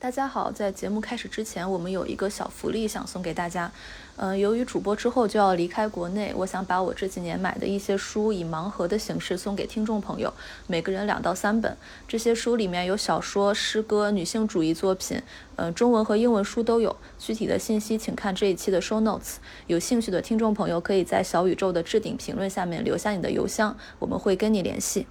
[0.00, 3.68] 大家好，在节目开始之前，我们有一个小福利想送给大家。
[4.14, 10.32] 嗯，由于主播之后就要离开国内，我想把我这几年买的一些书以盲盒的形式送给听众朋友，
[10.68, 11.76] 每个人两到三本。
[12.06, 15.20] 这些书里面有小说、诗歌、女性主义作品，
[15.56, 16.96] 嗯，中文和英文书都有。
[17.18, 19.38] 具体的信息请看这一期的 show notes。
[19.66, 25.08] 有兴趣的听众朋友可以在小宇宙的置顶评论下面留下你的邮箱，我们会跟你联系。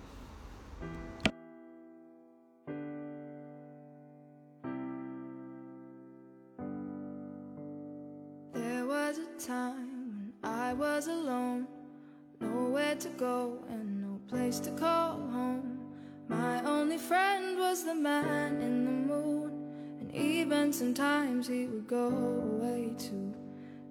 [12.99, 15.79] To go and no place to call home.
[16.27, 19.51] My only friend was the man in the moon,
[19.99, 23.35] and even sometimes he would go away too.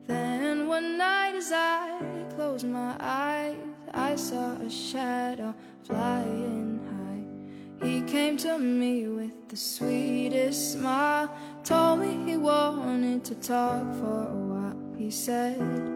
[0.08, 2.00] Then one night as I
[2.34, 3.56] closed my eyes,
[3.94, 5.54] I saw a shadow
[5.84, 7.86] flying high.
[7.86, 11.30] He came to me with the sweetest smile,
[11.62, 14.76] told me he wanted to talk for a while.
[14.98, 15.95] He said,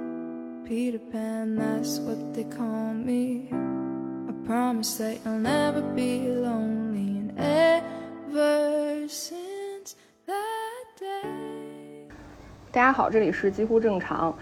[0.70, 3.48] Peter Pan, that's what they call me.
[3.50, 7.18] I promise that you'll never be lonely.
[7.18, 9.96] And ever since
[10.28, 12.06] that day.
[12.70, 14.32] 大家好，这里是几乎正常，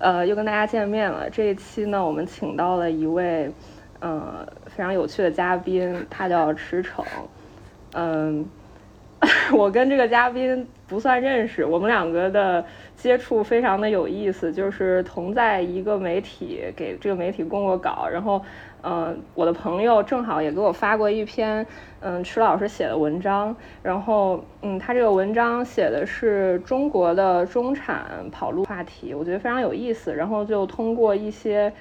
[0.00, 1.30] 呃，又跟大家见面了。
[1.30, 3.48] 这一期呢，我们请到了一位，
[4.00, 7.04] 呃，非常有趣的嘉宾，他叫池骋。
[7.92, 8.44] 嗯，
[9.52, 12.64] 我跟这个嘉宾不算认识，我们两个的。
[12.96, 18.42] 接触非常的有意思，就是同在一个媒体给这个媒体供过稿，然后，
[18.82, 21.66] 嗯，我的朋友正好也给我发过一篇，
[22.00, 31.72] 嗯，池老师写的文章，然后，嗯，他这个文章写的是中国的中产跑路话题，我觉得非常有意思，然后就通过一些，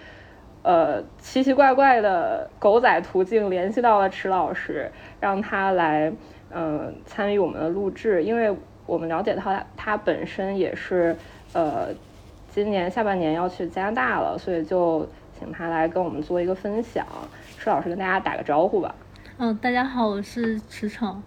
[0.63, 6.09] 呃，奇奇怪怪的狗仔途径联系到了池老师，让他来，
[6.51, 8.55] 嗯，参与我们的录制，因为。
[8.85, 11.15] 我们了解到他，他本身也是，
[11.53, 11.89] 呃，
[12.49, 15.07] 今年下半年要去加拿大了，所以就
[15.37, 17.05] 请他来跟我们做一个分享。
[17.59, 18.95] 施老师跟大家打个招呼吧。
[19.37, 21.17] 嗯，大家好，我是池骋。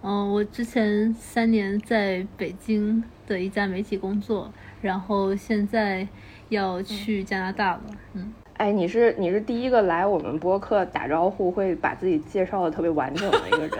[0.00, 6.06] 嗯，我之前三年在北京的一家媒体工作，然后现在
[6.50, 7.80] 要去加拿大了。
[8.12, 8.32] 嗯。
[8.58, 13.72] 哎，你是你是第一个来我们播客打招呼会把自己介绍的特别完整的一个人，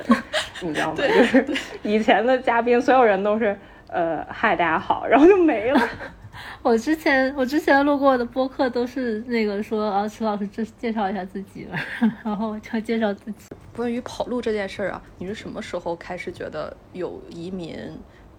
[0.63, 0.97] 你知道吗？
[0.97, 1.45] 就是
[1.83, 3.59] 以前的嘉宾，所有人都是
[3.89, 5.81] 呃嗨大家好，然后就没了。
[6.63, 11.67] 我之前我之前录过的播客都是那个说啊，池老师这介绍一下自己，
[12.23, 13.49] 然后就介绍自己。
[13.75, 17.77] 关于跑路这件事儿啊，你是什么时候开始觉得有移民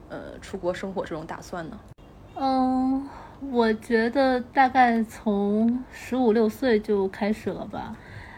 [0.07, 1.79] 呃出国生活这种打算呢？
[2.35, 3.05] 嗯。
[3.41, 7.95] 我觉得大概从十五六岁就开始了吧。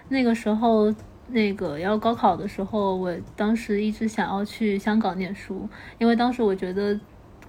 [0.09, 0.93] 那个时候，
[1.27, 5.67] 那个要高考的时候，我当时一直想要去香港念书，
[5.97, 6.99] 因为当时我觉得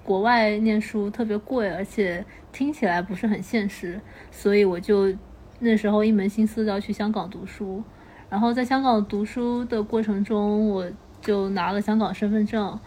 [0.02, 5.14] 国外念书特别贵，而且听起来不是很现实，所以我就
[5.58, 7.84] 那时候一门心思要去香港读书。
[8.30, 10.90] 然后在香港读书的过程中，我
[11.20, 12.80] 就拿了香港身份证，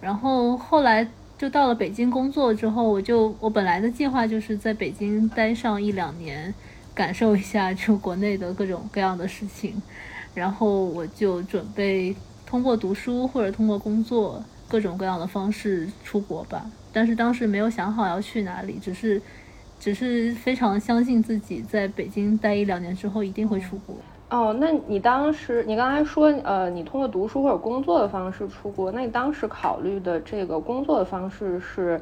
[0.00, 1.06] 然后后来。
[1.38, 6.52] 就到了北京工作之后，我就我本来的计划就是在北京待上一两年，
[6.94, 9.80] 感受一下就国内的各种各样的事情，
[10.34, 16.64] 然后我就准备通过读书或者通过工作各种各样的方式出国吧。
[16.90, 19.20] 但是当时没有想好要去哪里，只是
[19.78, 23.94] 只是非常相信自己在北京待一两年之后一定会出国。
[24.28, 32.00] 哦，那你当时你刚才说，呃，你通过读书或者工作的方式出国，那你当时考虑的这个工作的方式是，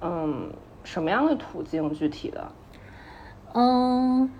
[0.00, 0.50] 嗯，
[0.82, 1.92] 什么样的途径？
[1.92, 2.50] 具体的？
[3.52, 4.32] 嗯，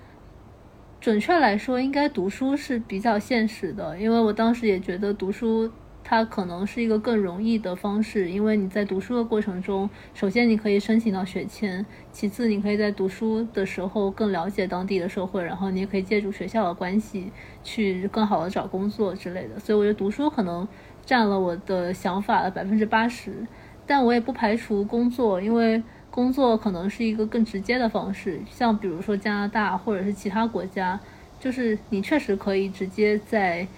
[1.00, 5.70] 准确来说，应该读书是比较现实的，因为我当时也觉得读书。
[6.10, 17.30] 它可能是一个更容易的方式，因为你在读书的过程中，首先你可以申请到学签，其次你可以在读书的时候更了解当地的社会，然后你也可以借助学校的关系
[17.62, 19.60] 去更好的找工作之类的。
[19.60, 20.66] 所以我觉得读书可能
[21.04, 23.46] 占了我的想法的百分之八十，
[23.86, 30.98] 但我也不排除工作，因为工作可能是一个更直接的方式，像比如说加拿大或者是其他国家，
[31.38, 33.68] 就是你确实可以直接在。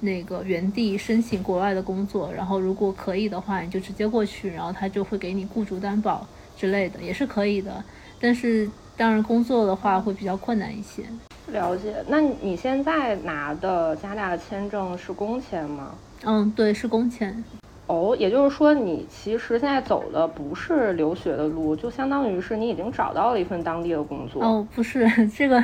[0.00, 7.82] 那个原地申请国外的工作，然后如果可以的话，你就直接过去，然后他就会给你雇主担保之类的，也是可以的。
[8.20, 11.02] 但是当然工作的话会比较困难一些。
[11.48, 11.94] 了解。
[12.08, 15.94] 那你现在拿的加拿大的签证是工签吗？
[16.24, 17.42] 嗯，对，是工签。
[17.86, 24.44] 哦，也就是说你其实现在走的不是留学的路，就相当于是你已经找到了一份当地的工作。
[24.44, 25.62] 哦，不是这个。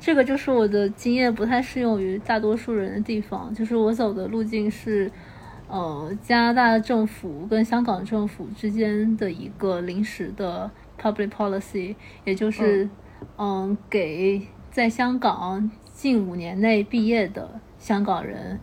[0.00, 5.12] 这个就是我的经验不太适用于大多数人的地方，就是我走的路径是，
[5.68, 11.94] 呃，加拿大政府跟香港政府之间的一个临时的 public policy，
[12.24, 12.88] 也就是
[13.36, 18.58] 嗯，给在香港近五年内毕业的香港人，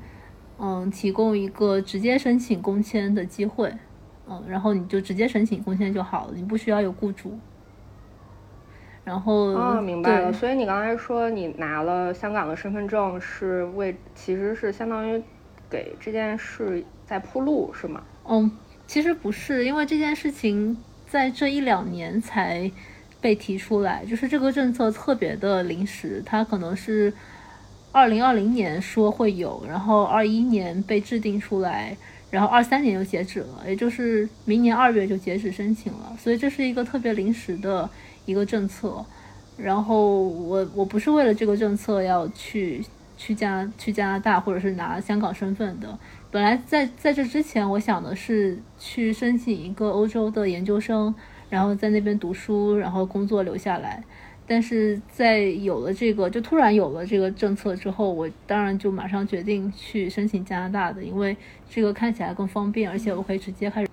[0.57, 3.71] 嗯，提供一个直接申请工签的机会。
[4.29, 7.39] 嗯，然后你就直接申请工签就好了，你不需要有雇主。
[9.07, 10.33] 然后哦，明白了。
[10.33, 15.23] 所以你刚才说你拿了香港的身份证，是为其实是相当于
[15.69, 18.03] 给这件事在铺路，是吗？
[18.27, 18.51] 嗯，
[18.85, 20.75] 其实不是，因为这件事情
[21.07, 22.69] 在这一两年才
[23.21, 27.13] 被提出来，就是这个政策特别的临时，它可能是
[27.93, 31.95] 二零二零年说会有，然后二一年被制定出来。
[32.29, 37.89] 然后二三年就截止了，也就是明年二月就截止申请了，所以这是一个特别临时的
[38.27, 39.03] 一个政策。
[39.57, 42.85] 然后我我不是为了这个政策要去
[43.17, 45.97] 去加去加拿大或者是拿香港身份的，
[46.29, 51.11] 本来在在这之前我想的是去申请一个欧洲的研究生，
[51.49, 54.03] 然后在那边读书，然后工作留下来。
[54.49, 61.35] 但是在有了这个，就突然有了这个政策之后，我当然就马上决定去申请加拿大的，因为
[61.69, 63.86] 这个看起来更方便，而且我可以直接开始。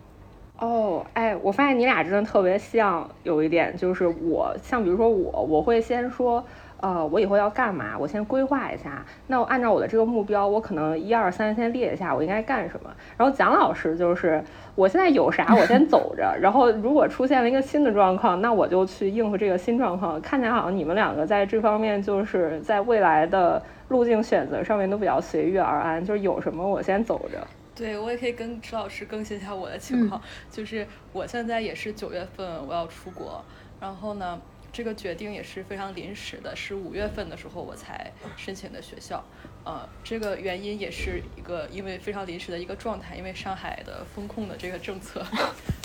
[0.59, 6.45] 哦，哎，我发现你俩真的特别像，有一点就是我，像比如说我，我会先说。
[6.81, 7.97] 呃，我以后要干嘛？
[7.99, 9.03] 我先规划一下。
[9.29, 12.91] 那我按照我的这个目标，我可能一二三先列一下，我应该干什么。
[13.17, 16.37] 然后蒋老师就是，我现在有啥，我先走着。
[16.39, 20.21] 然后如果出现了一个新的状况，那我就去应付这个新状况。
[20.21, 27.39] 看起来好像你们两个在这方面就是在未来的路径选择上面都比较随遇而安，就是有什么我先走着。
[27.75, 33.45] 对，我也可以跟池老师更新一下我的情况，就是我现在也是九月份我要出国，
[33.81, 34.41] 然后呢。
[34.77, 39.25] 这个决定也是非常临时的，是五月份的时候我才申请的学校，
[39.65, 45.25] 呃，这个原因也是一个因为非常临时的一个状态，因为上海的风控的这个政策，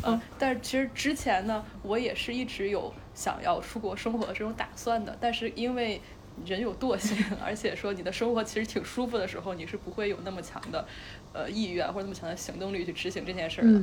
[0.04, 6.02] 嗯， 但是其实之前呢，我也是一直有想要出国生活的这种打算的，但是因为
[6.46, 10.86] 人有惰性， 而且说你的生活其实挺舒服的时候，你是不会有那么强的
[11.34, 13.82] 呃意愿或者那么强的行动力去执行这件事儿的。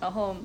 [0.00, 0.36] 然后，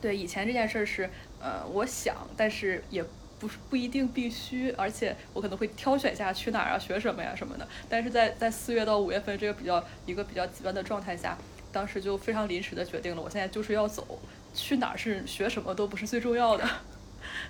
[0.00, 1.08] 对以前这件事儿是
[1.40, 3.04] 呃我想，但是也。
[3.40, 7.64] 不是不一定必须，而且我可能会挑选一下去哪儿啊，学什么呀什么的。
[7.88, 11.38] 但是在在四月到五月份这个比较一个比较极端的状态下，
[11.70, 14.18] 当时就非常临时的决定了，我现在就是要走，
[14.52, 16.68] 去哪儿是学什么都不是最重要的。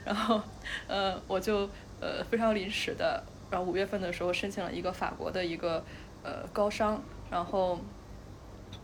[0.05, 0.43] 然后，
[0.89, 1.61] 呃，我就
[2.03, 5.85] 呃非常临时的，然后五月份的时候申请了一个法国的一个
[6.23, 7.79] 呃高商，然后，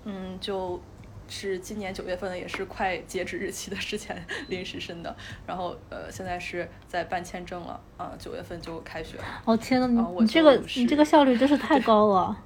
[0.04, 0.80] 嗯就。
[1.26, 4.14] 是今年九月份的，也是快截止日期的之前
[4.48, 5.16] 临时申的，
[5.46, 9.24] 然后呃，现在是在办签证了啊，九月份就开学了。
[9.46, 12.38] 哦天呐，你你这个你这个效率真是太高了。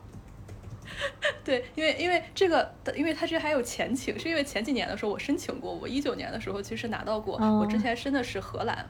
[1.42, 8.88] 对，因为因为这个，因为它这还有前情，是因为前几年的时候我申请过，我一九年的时候其实拿到过，我之前申的是荷兰，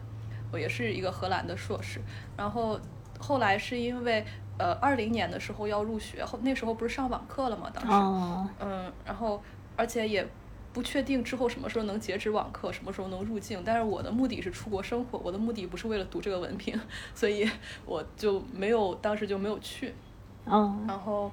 [0.53, 1.99] 我也是一个荷兰的硕士，
[2.37, 2.79] 然后
[3.19, 4.25] 后来是因为
[4.59, 7.70] 呃二零年的时候要入学，后那时候不是上网课了吗？
[7.73, 9.43] 当时，嗯，然后。
[9.81, 10.26] 而且也
[10.73, 13.62] 不确定之后什么时候能截止网课，什么时候能入境。
[13.65, 16.76] 但是我的目的是出国生活，我的目的不是为了读这个文凭，
[17.15, 17.49] 所以
[17.87, 19.94] 我就没有当时就没有去。
[20.47, 20.85] 嗯。
[20.88, 21.31] 然后，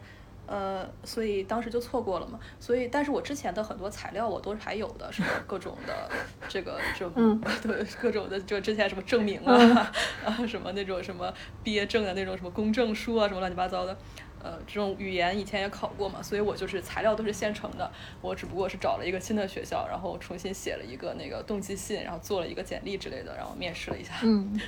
[0.48, 2.40] 呃，所以当时就错过了嘛。
[2.60, 6.10] 所以，但是我之前的很多材料我都是还有的，什么各种的
[6.48, 7.10] 这个这
[7.62, 9.92] 对各种的就之前什么证明啊
[10.26, 13.98] 啊什么那种什么毕业证啊那种什么公证书啊什么乱七八糟的。
[14.44, 17.92] 呃，这种语言以前也考过嘛，所以我就是材料都是现成的，
[18.22, 24.14] 我只不过是找了一个新的学校，然后重新写了一个那个动机信，然后做了一个简历之类的，然后面试了一下。
[24.22, 24.62] 嗯，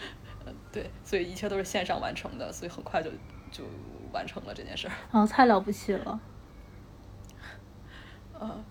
[0.72, 3.10] 对，所以一切都是线上完成的，所以很快就
[3.52, 3.64] 就
[4.12, 4.92] 完成了这件事儿。
[5.12, 6.20] 哦，太了不起了。
[8.40, 8.64] 嗯，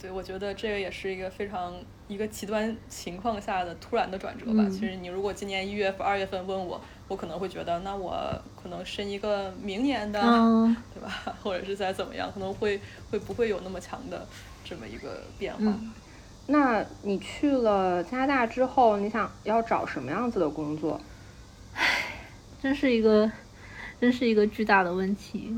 [0.00, 1.74] 对，我觉得这个也是一个非常
[2.08, 4.68] 一个极端情况下的突然的转折吧。
[4.70, 6.80] 其实你如果今年一月份、二月份问我。
[7.08, 8.14] 我可能会觉得，那我
[8.62, 10.20] 可能申一个明年的，
[10.92, 11.10] 对吧？
[11.42, 12.78] 或者是再怎么样，可能会
[13.10, 14.26] 会不会有那么强的
[14.62, 15.72] 这么一个变化？
[16.48, 21.00] 那你去了加拿大之后，你想要找什么样子的工作？
[21.72, 21.86] 唉，
[22.60, 23.32] 真是一个，
[24.00, 25.54] 真是一个巨大的问题。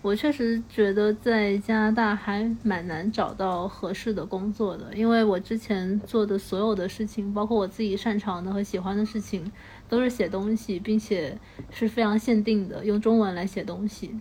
[0.00, 9.50] 我确实觉得在加拿大还蛮难找到合适的工作的，因为我之前做的所有的事情，包括我自己擅长的和喜欢的事情。
[9.88, 11.38] 都是写东西，并且
[11.70, 14.14] 是非常限定的，用中文来写东西。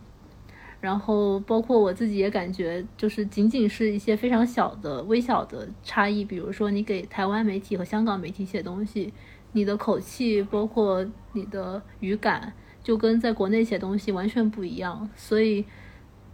[0.79, 6.23] 然后包括我自己也感觉，就是仅仅是一些非常小的、微小的差异。
[6.23, 9.13] 比如说，你给台湾媒体和香港媒体写东西，
[9.51, 12.53] 你的口气，包括你的语感，
[12.87, 15.09] 就跟在国内写东西完全不一样。
[15.13, 15.65] 所以，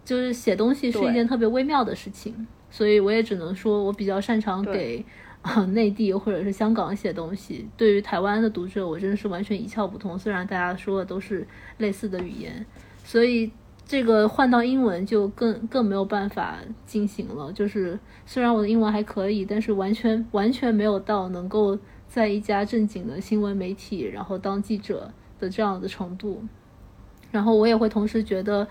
[0.05, 5.03] 就是写东西是一件特别微妙的事情，所以我也只能说我比较擅长给
[5.41, 7.67] 啊内地或者是香港写东西。
[7.75, 10.19] 对于台湾的读者，我真的是完全一窍不通。
[10.19, 11.47] 虽然大家说的都是
[11.79, 12.63] 类似的语言，
[13.03, 13.51] 所以
[13.83, 17.51] 这个换到英文就更更没有办法进行了。
[17.51, 21.75] 就是虽然我的英文还可以，但是完全完全没有到能够
[22.07, 25.11] 在一家正经的新闻媒体然后当记者
[25.43, 26.41] 的这样的程度。
[27.31, 28.67] 然后我也会同时觉得。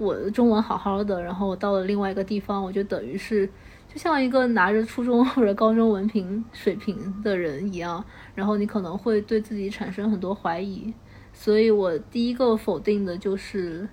[0.00, 3.44] 我的中文好好的，然后我到了另外一个地方，我就等于是
[3.92, 8.04] 就像一个拿着初中 或者高中文凭水平的人一样，
[8.36, 10.94] 然后你可能会对自己产生很多怀疑。
[11.32, 13.88] 所以我第一个否定的就是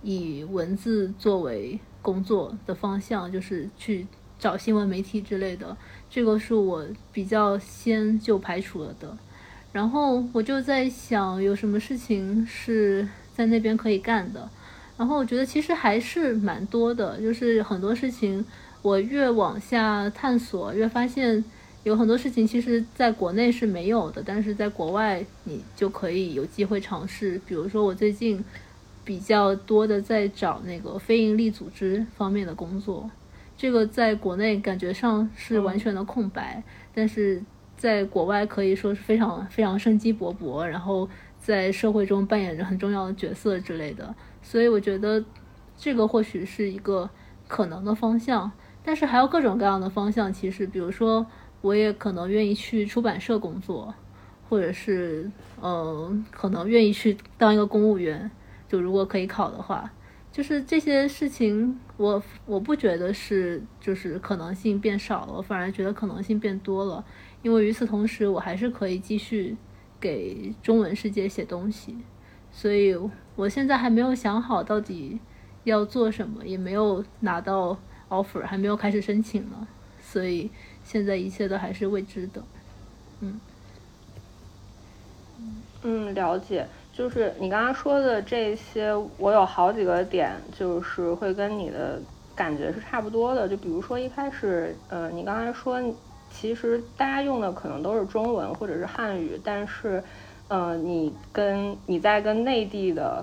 [0.00, 4.06] 以文字作为工作的方向，就是去
[4.38, 5.76] 找新闻媒体之类的，
[6.08, 9.18] 这个是我比较先就排除了的。
[9.78, 14.50] 然后我就在想，有什么事情是在那边可以干的。
[14.96, 18.44] 然后我觉得其实还是蛮多的，就是很多事情，
[18.82, 21.44] 我越往下探索，越发现
[21.84, 27.40] 有很多事情其实在国内是没有的，但是在国外你就可以有机会尝试。
[27.46, 28.44] 比如说我最近
[29.04, 33.08] 比较多的在找那个非营利组织方面的工作，
[33.56, 36.60] 这个在国内感觉上是完全的空白，
[36.92, 37.40] 但是
[37.78, 41.08] 在国外可以说是非常非常生机勃勃，然后
[41.38, 44.14] 在社会中扮演着很重要的角色之类的。
[44.42, 45.24] 所以我觉得，
[45.76, 47.08] 这个或许是一个
[47.46, 48.50] 可能的方向，
[48.82, 50.32] 但是还有各种各样的方向。
[50.32, 51.24] 其实，比如说，
[51.60, 53.94] 我也可能愿意去出版社工作，
[54.48, 55.30] 或者是，
[55.62, 58.30] 嗯，可能愿意去当一个公务员。
[58.68, 59.90] 就如果可以考的话，
[60.30, 67.04] 就是这些事情，我我不觉得是就是可能性变少了，我反而觉得可能性变多了。
[67.48, 69.56] 因为与此同时，我还是可以继续
[69.98, 71.96] 给中文世界写东西，
[72.52, 72.94] 所以。
[73.38, 75.16] 我现在还没有想好到底
[75.62, 77.78] 要做什么，也没有拿到
[78.08, 79.68] offer，还没有开始申请呢，
[80.02, 80.50] 所以
[80.82, 82.42] 现在一切都还是未知的。
[83.20, 83.40] 嗯，
[85.82, 86.66] 嗯，了解。
[86.92, 92.02] 就是你刚刚说的这些，我有好几个点，就是会跟你的
[92.34, 93.48] 感觉是差不多的。
[93.48, 95.80] 就比如说一开始，呃，你刚才说，
[96.38, 100.02] 其实大家用的可能都是中文或者是汉语，但是。
[100.50, 103.22] 呃，你跟你在跟内地的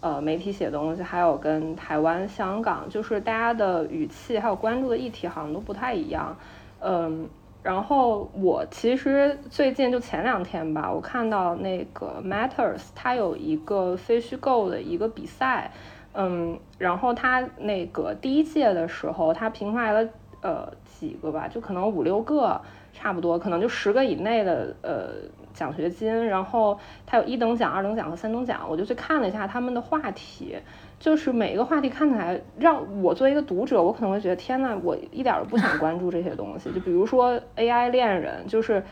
[0.00, 6.34] 呃媒体写东西，还有跟台湾、香港，就是大家的语气还有关注的议题好像都不太一样。
[6.80, 7.28] 嗯，
[7.62, 15.70] 然后我其实最近就前两天吧，我看到那个 Matters，它有一个非虚构的一个比赛，
[16.14, 20.08] 嗯，然后它那个第一届的时候，它评出来了
[20.40, 20.72] 呃
[21.08, 22.60] 几个吧，就可能五六个，
[22.92, 25.08] 差不多，可能就十个以内的呃。
[25.52, 30.56] 奖学金，然后它有一等奖、二等奖和三等奖，我就去看了一下他们的话题，
[30.98, 36.72] 就是每一个话题看起来让我作为一个读者，我可能会觉得天呐，我一点都不想关注这些东西。
[36.72, 38.82] 就比如说 AI 恋人，就是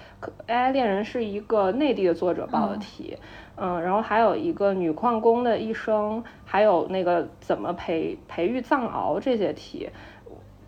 [0.47, 3.17] AI 恋人是一个内地的作者报的题，
[3.57, 9.89] 嗯，然后还有一个女矿工的一生，还有那个怎么培培育藏獒这些题。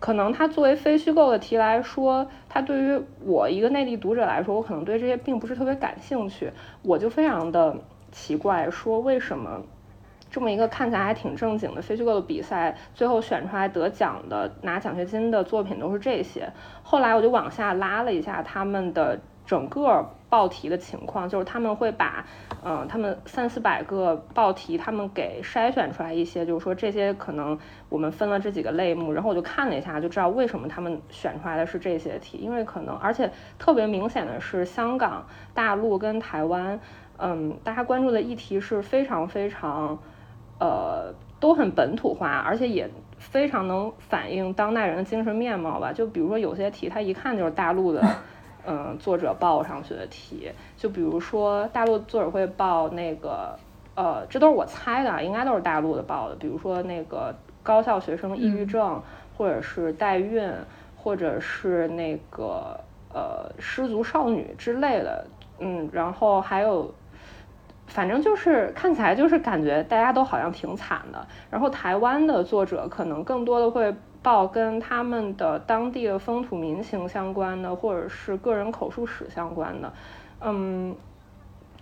[0.03, 6.51] 可能它作为非虚构的题来说，它对于我一个内地读者来说，我可能对这些并不是特别感兴趣。
[6.81, 7.73] 我就非常的
[8.11, 9.61] 奇怪，说为什么
[10.29, 16.51] 这么一个看起来还挺正经的非虚构的比赛，最后选出来得奖的拿奖学金的作品都是这些。
[16.81, 19.17] 后来我就往下拉了一下他们的。
[19.45, 22.25] 整个报题的情况就是他们会把，
[22.63, 27.59] 嗯，他们三四百个报题，他们给筛选出来一些，就是说这些可能
[27.89, 36.79] 我们分了这几个类目，然后我就看了一下，就知道为什么他们选出来的是这些题，因为可能而且特别明显的是香港、大陆跟台湾，
[37.17, 39.99] 嗯，大家关注的议题是非常非常，
[40.57, 45.91] 呃，都很本土化，而且也非常能反映当代人的精神面貌吧。
[45.93, 48.01] 就比如说有些题，它一看就是大陆的。
[48.65, 53.59] 嗯，作者报上去的题，就比如说大陆作者会报那个，
[53.93, 56.35] 呃，这都是我猜的，应该都是大陆的报的。
[56.35, 59.01] 比如说那个高校学生抑郁症，
[59.37, 60.49] 或者是代孕，
[60.95, 62.79] 或者是那个
[63.13, 65.25] 呃失足少女之类的。
[65.59, 66.93] 嗯，然后还有，
[67.87, 71.27] 反正就是看起来就是感觉大家都好像挺惨的。
[71.49, 73.93] 然后台湾的作者可能更多的会。
[74.23, 79.93] 报跟他们的当地的风土民情相关的，或者是个人口述史相关的，
[80.39, 80.95] 嗯，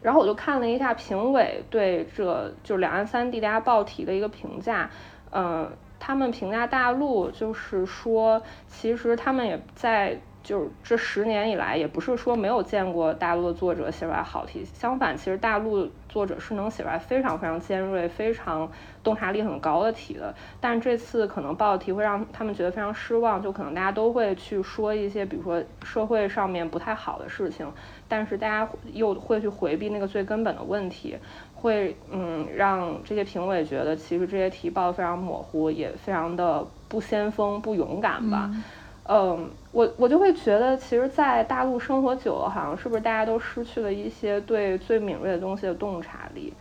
[0.01, 4.89] 然后我就看了一下评委对这就两岸三地大家报题的一个评价，
[5.31, 18.69] 嗯，他们评价大陆就是说，其实他们也在就是这十年以来，也不是说没有见过大陆的作者写出来好题，相反，其实大陆作者是能写出来非常非常尖锐、非常
[19.03, 20.33] 洞察力很高的题的。
[20.59, 27.71] 但这次可能报的题会让他们觉得非常失望，就可能大家都会去说一些，比如说社会上面不太好的事情，
[28.07, 31.15] 但是大家又会去回避那个最根本的问题，
[31.53, 38.49] 会嗯让这些评委觉得其实这些题报的非常模糊，也非常的不先锋、不勇敢吧。
[38.53, 38.63] 嗯，
[39.03, 46.53] 嗯我我就会觉得，其实，在大陆生活久了，好像是不是大家都失去了一些对最敏锐的东西的洞察力？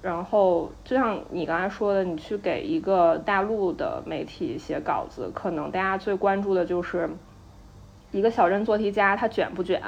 [0.00, 7.10] 然后，就像你刚才说的，你去给一个大陆的媒体写稿子，可能大家最关注的就是
[8.12, 9.82] 一个小镇做题家他卷不卷，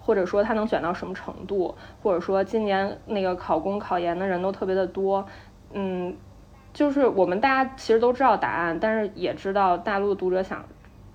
[0.00, 5.26] 或者说他能卷到什么程度，或者说今年那个考公考研的人都特别的多。
[5.72, 6.14] 嗯，
[6.72, 10.64] 就是我们大家其实都知道答案，但是也知道大陆读者想。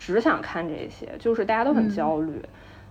[0.04, 2.42] 只想看这些，就是大家都很焦虑，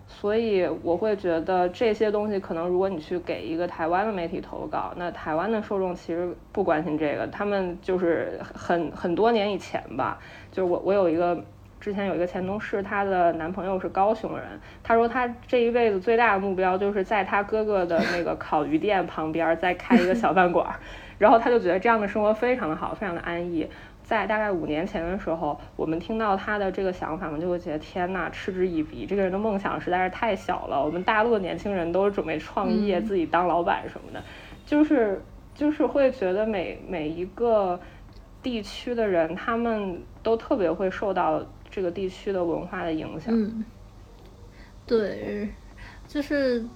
[0.06, 10.20] 所以我会觉得这些东西可能，如果你去给一个台湾的媒体投稿，那台湾的受众其实不关心这个，他们就是很很多年以前吧，
[10.52, 11.42] 就是我我有一个
[11.80, 14.46] 之前有一个前同事，她的男朋友是高雄人，
[14.84, 20.72] 他说他这一辈子最大的目标就是在她哥哥的那个烤鱼店旁边再开一个小饭馆，
[21.18, 23.68] 然后他就觉得这样的生活非常的好，非常的安逸。
[24.10, 29.06] 在大概五年前的时候，我们听到他的这个想法，我们就会觉得天呐，嗤之以鼻。
[29.06, 30.84] 这个人的梦想实在是太小了。
[30.84, 34.20] 我们大陆的年轻人都是准备创业，自己当老板什么的，
[34.66, 35.22] 就是
[35.54, 37.78] 就是会觉得每每一个
[38.42, 41.40] 地区的人，他们都特别会受到
[41.70, 43.32] 这个地区的文化的影响。
[43.32, 43.64] 嗯，
[44.84, 45.48] 对，
[46.08, 46.66] 就是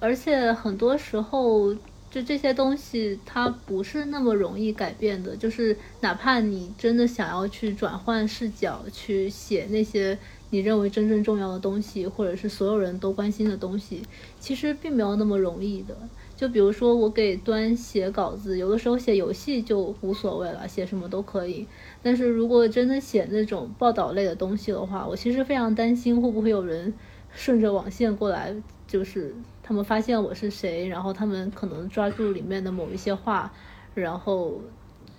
[0.00, 1.72] 而且很多时候。
[2.10, 5.36] 就这些东西，它不是那么容易改变的。
[5.36, 10.18] 就是哪怕你真的想要去转换视角，去写那些
[10.50, 14.02] 你认为真正重要的东西，或者是所有人都关心的东西，
[14.40, 15.96] 其实并没有那么容易的。
[16.36, 21.64] 就比如说我给端写稿子，有的时候写游戏就无所谓了，写什么都可以。
[22.02, 26.92] 但是如果真的写那种报道类的东西的话，我其实非常担心会不会有人
[27.32, 28.52] 顺着网线过来，
[28.88, 29.32] 就是。
[29.62, 33.52] 他们发现我是谁，然后他们可能抓住里面的某一些话，
[33.94, 34.60] 然后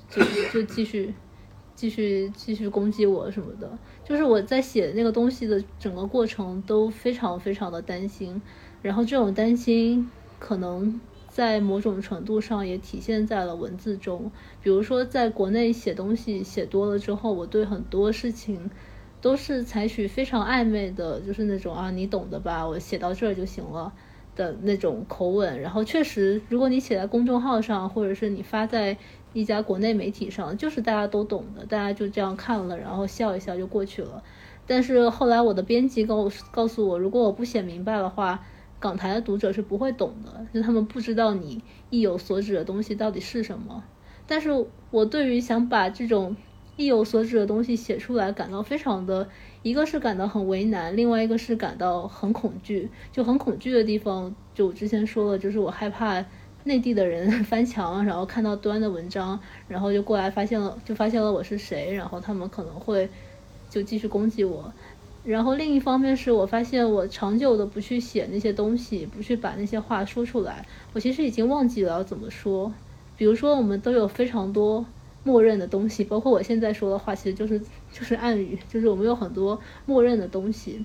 [0.09, 1.13] 就就继续
[1.75, 3.77] 继续继续攻击我什么的。
[4.03, 8.41] 就是我在写那个东西的整个过程都非常非常的担心，
[8.81, 10.99] 然后这种担心可能
[11.29, 14.29] 在某种程度上也体现在了文字中。
[14.61, 18.69] 比如说，在国内写东西写多了之后，我对很多事情
[19.21, 23.93] 都是采取非常暧昧的，就是那种啊，你懂的吧，我写到这儿就行了。
[24.35, 28.97] 的那种口吻，然后确实，如果你写在公众号上，或者是你发在
[29.33, 34.23] 一家国内媒体上，就是大家都懂的，大家就这样看了，然后笑一笑就过去了。
[34.65, 38.45] 但是后来我的编辑告告诉我，如果我不写明白的话，
[38.79, 43.83] 港台的读者是不会懂的，就他们不知道你意有所指的东西到底是什么。
[44.27, 46.35] 但是我对于想把这种
[46.77, 49.27] 意有所指的东西写出来，感到非常的。
[49.63, 52.89] 一个是感到很为难，另外一个是感到很恐惧。
[53.11, 56.25] 就很恐惧的地方，就我之前说了，就是我害怕
[56.63, 63.07] 内地的人翻墙，然后看到端的文章，然后就过来发现了，就发现了我是谁，然后他们可能会
[63.69, 64.73] 就继续攻击我。
[65.23, 72.73] 然后另一方面是我发现我长久的不去写那些东西，不去把那些话说出来，我其实已经忘记了要怎么说。
[73.15, 74.83] 比如说，我们都有非常多。
[75.23, 80.83] 默认的东西，包括我现在说的话，其实就是就是暗语，就是我们有很多默认的东西，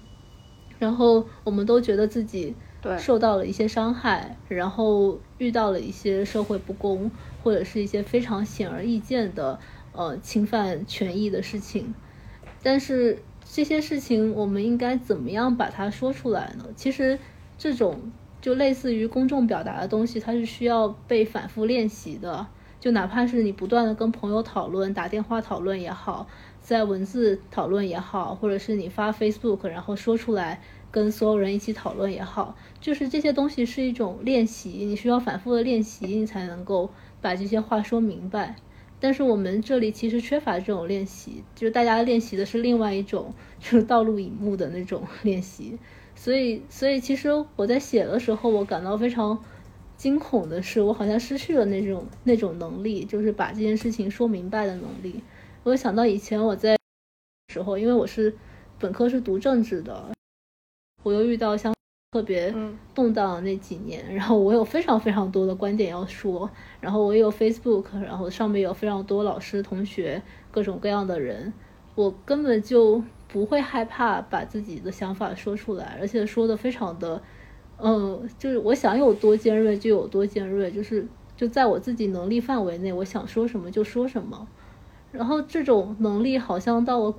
[0.79, 2.55] 然后我们都觉得自己
[2.99, 7.11] 受到了一些伤害，然后遇到了一些社会不公，
[7.43, 9.59] 或者是一些非常显而易见的
[9.93, 11.95] 呃侵犯权益的事情，
[12.63, 16.67] 但是这些事情我们应该怎么样把它说出来呢？
[16.75, 17.19] 其实
[17.57, 22.47] 这种就类似于公众表达的东西，它是需要被反复练习的。
[22.79, 26.29] 就哪怕是你不断的跟朋友讨论、打电话讨论也好，
[26.67, 38.57] 在文字讨论也好，或者是你发 Facebook 然后说出来跟所有人一起讨论也好，就是这些东西是一种练习，你需要反复的练习，你才能够把这些话说明白。
[38.99, 45.79] 但是我们这里其实缺乏这种练习，就是大家练习的是另外一种，就是道路引目的那种练习。
[46.17, 49.39] 所以，所以其实我在写的时候，我感到非常。
[49.97, 55.23] 惊恐的是，我好像失去了那种那种能力，就是把这件事情说明白的能力。
[55.67, 56.79] 我想到以前我在
[57.49, 58.33] 时候，因为我是
[58.79, 60.13] 本科是读政治的，
[61.03, 61.75] 我又遇到像
[62.13, 62.55] 特别
[62.95, 66.49] 动荡的那几年，然后我有非常非常多的观点要说，
[66.81, 71.53] 然后我也有 Facebook，然后上面有非常多老师、同学，各种各样的人，
[71.95, 73.03] 我根本就。
[73.29, 77.21] 不会害怕把自己的想法说出来，而且说的非常的，
[77.77, 81.05] 嗯，就是我想有多尖锐就有多尖锐，就是
[81.37, 84.47] 就在我自己能力范围内，我想说什么就说什么。
[85.17, 87.15] 然后这种能力好像到我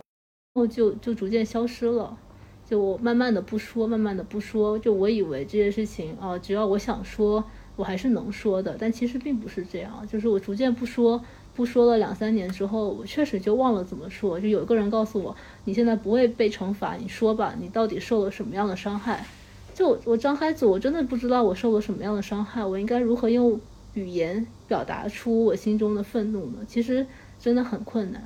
[0.56, 2.18] 后就就逐渐消失了，
[2.66, 7.44] 就我慢慢的不说，慢慢的不说，就我以为这件事情啊，只要我想说，
[7.76, 11.22] 我还是能说的，但其实并不是这样，就是我逐渐不说。
[11.56, 14.40] 不说了两三年之后，我确实就忘了怎么说。
[14.40, 19.26] 就有一个人告诉我，你现在不会被惩罚，你说吧，你到底受了什么样的伤害？
[19.74, 23.60] 就我张开嘴，我真的不知道我受了什么样的伤害，我应该如何用
[23.96, 26.60] 语言表达出我心中的愤怒呢？
[26.68, 27.08] 其实
[27.40, 28.22] 真的很困难。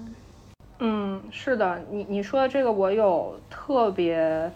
[0.80, 4.52] 嗯，是的，你你说的这个我有特别，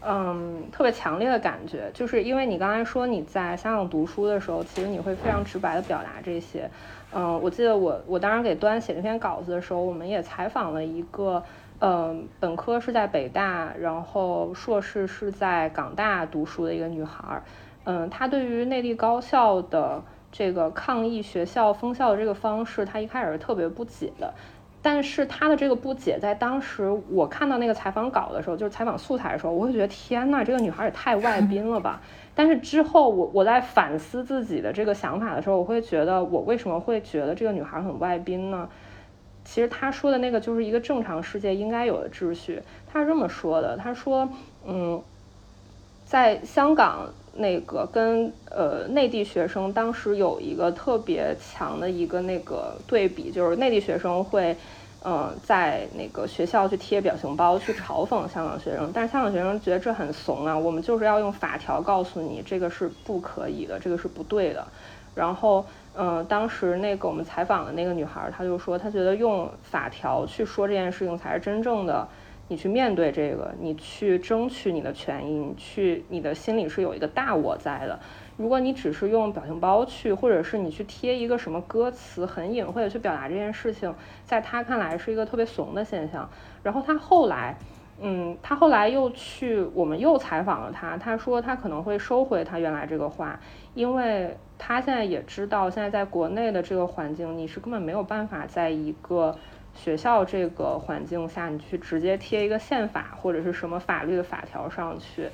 [0.00, 6.68] 嗯，特别强烈的感觉，就是因为你刚才说你在香港读书的时候，其实你会非常直白的表达这些。
[7.12, 11.44] 嗯，我记得我我当时给端写这篇稿子的时候，我们也采访了一个，
[11.78, 17.42] 嗯，本科是在北大，然后硕士是在港大读书的一个女孩儿，
[17.84, 20.02] 嗯，她对于内地高校的
[20.36, 24.34] 这个抗议学校封校的这个方式，他一开始是特别不解的，
[24.82, 32.00] 但是他的这个不解，在当时我看到那个采访稿的时候，就是采访素材的时候，我会觉得天呐，这个女孩也太外 宾了吧。
[32.34, 38.68] 但是之后，我我在反思自己的这个想法的时候，我会觉得我为什么会觉得这个女孩很外宾呢？
[39.44, 42.60] 其实他说的那个就是一个正常世界应该有的秩序。
[42.90, 44.28] 他是这么说的：“他说，
[44.66, 45.00] 嗯，
[46.04, 54.56] 在香港那个跟呃内地学生当时有一个特别强的一个那个对比，就是内地学生会。”
[55.06, 64.66] 嗯，在那个学校去贴表情包，去嘲讽香港学生，但是香港学生觉得这很怂啊，我们就是要用法条告诉你，这个是不可以的，这个是不对的。
[65.14, 65.62] 然后，
[65.94, 72.08] 嗯，当时那个我们采访的那个女孩，她就说，她觉得用法条去说这件事情才是真正的，
[72.48, 77.98] 你去面对这个，你去争取你的权益，你去，你的心里是有一个大我在的。
[78.36, 86.28] 如果你只是用表情包去，或者是你去贴一个什么歌词，很隐晦的去表达这件事情，在他看来是一个特别怂的现象。
[86.62, 87.56] 然后他后来，
[88.00, 93.38] 嗯，他后来又去，我们又采访了他，他说他可能会收回他原来这个话，
[93.74, 99.38] 因为他现在也知道，现在在国内的这个环境，你是根本没有办法在一个
[99.74, 105.28] 学校这个环境下，你去直接贴一个宪法或者是什么法律的法条上去。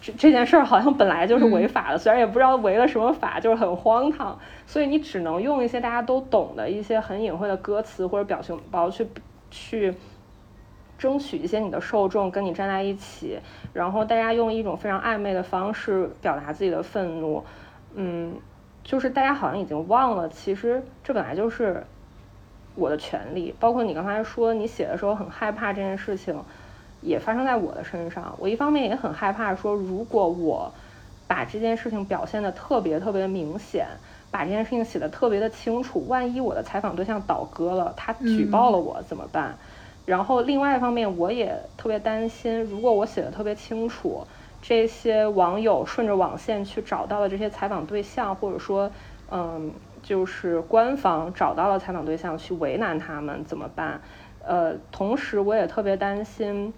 [0.00, 4.38] 这这件事儿好像本来就是违法的，虽然也不知道违了什么法，就是很荒唐。
[4.64, 9.06] 所以你只能用一些大家都懂的一些很隐晦的歌词或者表情包去
[9.50, 9.92] 去
[10.96, 13.40] 争取一些你的受众跟你站在一起，
[13.72, 17.44] 然后大家用一种非常暧昧的方式表达自己的愤怒。
[17.94, 18.36] 嗯，
[18.84, 21.84] 就是大家好像已经忘了，其实这本来就是
[22.78, 23.54] 我的权利。
[23.60, 26.42] 包括你刚才说你写的时候很害怕这件事情。
[27.00, 30.72] 也发生在我的身上，我一方面也很害怕，说如果我
[31.28, 33.86] 把这件事情表现的特别特别明显，
[34.32, 39.56] 把这件事情写的特别的清楚，万一我的采访对象倒戈了，他举报了我怎么办？
[40.06, 44.26] 然后另外一方面，我也特别担心，如果我写的特别清楚，
[44.60, 48.90] 这些网友顺着网线去找到了这些采访对象，或者说，
[49.30, 49.70] 嗯，
[50.08, 54.00] 就是官方找到了采访对象去为难他们怎么办？
[54.42, 56.72] 呃，同时我也特别担心。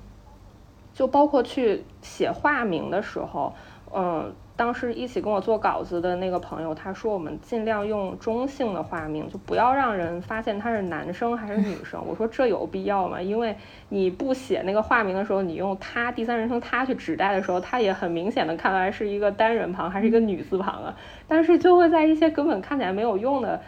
[0.92, 3.54] 就包括去写化名的时候，
[3.94, 11.98] 嗯，当时一起跟我做稿子的那个朋友，他说我们尽量用中性的化名，就不要让人发现他是男生还是女生。
[12.06, 13.22] 我说这有必要吗？
[13.22, 13.56] 因为
[13.88, 20.94] 你不写那个化名的时候，你用他第三人称他去指代的时候，他也很明显的看来是一个单人旁还是一个女字旁啊。
[21.26, 23.58] 但是就会在一些根本看起来没有用的。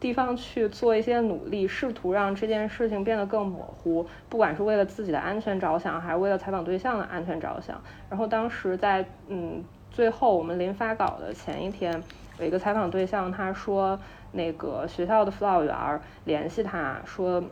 [0.00, 7.78] 地方去做一些努力，试图让这件事情变得更模糊，不管是为了自己的安全着想，还是为了采访对象的安全着想。
[8.08, 12.02] 然后当时在嗯最后我们临发稿的前一天，
[12.38, 13.98] 有一个采访对象他说，
[14.32, 17.42] 那个学校的辅导员联系他说，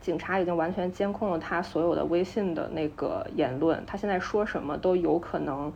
[0.00, 5.72] 警察已经完全监控了他所有的微信的那个言论，他现在说什么都有可能，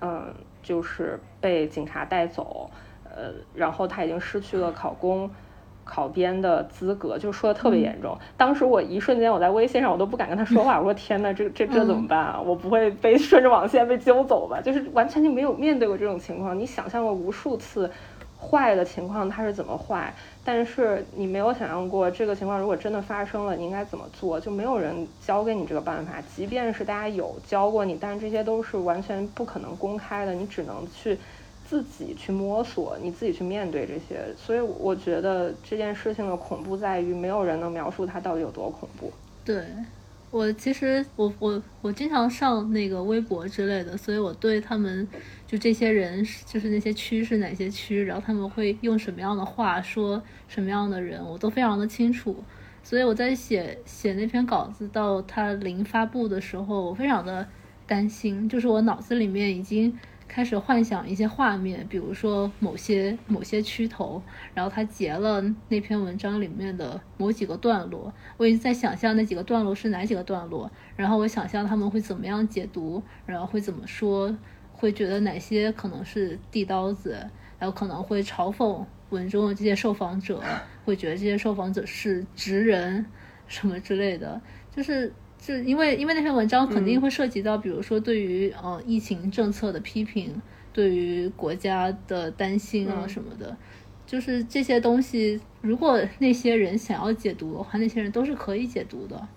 [0.00, 2.70] 嗯，就是被警察带走。
[3.12, 5.28] 呃，然后他已经失去了考公、
[5.90, 8.16] 考编的资格，就说的特别严重。
[8.36, 10.78] 当时我一瞬间，我在微信上我都不敢跟他说话。
[10.78, 12.40] 我说 天呐，这这这怎么办啊？
[12.40, 14.60] 我不会被 顺着网线被揪走吧？
[14.60, 16.56] 就是完全就没有面对过这种情况。
[16.56, 17.90] 你想象过无数次
[18.40, 24.38] 坏的情况它是怎么坏，但是你没有想象过这个情况如果真的发生了，你应该怎么做？
[24.38, 26.22] 就没有人教给你这个办法。
[26.36, 31.18] 即便是大家有教过你，但是这些都是完全不可能公开的，你只能去。
[31.70, 39.12] 自己去摸索，你自己去面对这些，所以我觉得这件事情的恐怖在于没有人能描述它到底有多恐怖。
[39.44, 39.64] 对，
[40.32, 45.06] 我其实我我我经常上那个微博之类的，所以我对他们
[45.46, 52.34] 就这些人，就是那些区是哪些区，然后他们会用什么样的话说什么样的人，我都非常的清楚。
[52.82, 57.46] 所以我在写写那篇稿子到它临发布的时候，我非常的
[57.86, 59.96] 担心，就是我脑子里面已经。
[60.32, 64.22] 开始幻想一些画面，比如说某些某些区头，
[64.54, 74.32] 然后他截了那篇文章里面的某几个段落，我已经在想象那几个段落是哪几个段落，然后我想象他们会怎么样解读，然后会怎么说，
[74.72, 80.40] 会觉得哪些可能是递刀子，然后可能会嘲讽文中的这些受访者，
[80.84, 83.04] 会觉得这些受访者是直人
[83.48, 84.40] 什么之类的，
[84.70, 85.12] 就是。
[85.40, 90.30] 就因为因为那篇文章肯定会涉及到，比如说对于呃疫情政策的批评，
[90.70, 93.56] 对于国家的担心啊什么的，
[94.06, 99.28] 就是这些东西，如果那些人想要解读的话，那些人都是可以解读的。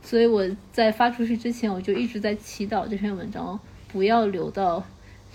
[0.00, 4.82] 所以我在发出去之前，我就一直在祈祷这篇文章不要流到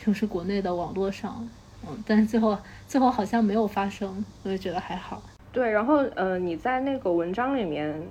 [0.04, 1.46] 就是国内的网络上，
[1.86, 2.58] 嗯，但是最后
[2.88, 5.22] 最后好像没有发生，我就觉得还好。
[5.52, 8.02] 对，然后呃你在那个文章里面。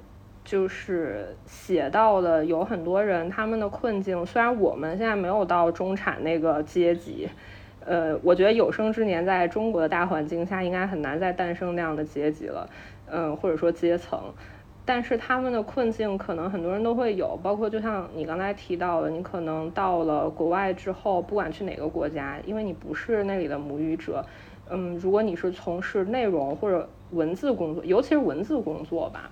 [0.44, 7.28] 就是写到了有很多人他们的困境，虽然我们现在没有到中产那个阶级，
[7.84, 12.68] 呃，我觉得有生之年在中国的大环境下应该很难再诞生那样的阶级了，
[13.06, 14.20] 嗯，或者说阶层，
[14.84, 24.24] 但是他们的困境可能很多人都会有，包括就像你刚才提到的，你可能到了国外之后，不管去哪个国家，因为你不是那里的母语者，
[24.68, 29.30] 嗯，如果你是从事内容或者文字工作，尤其是文字工作吧。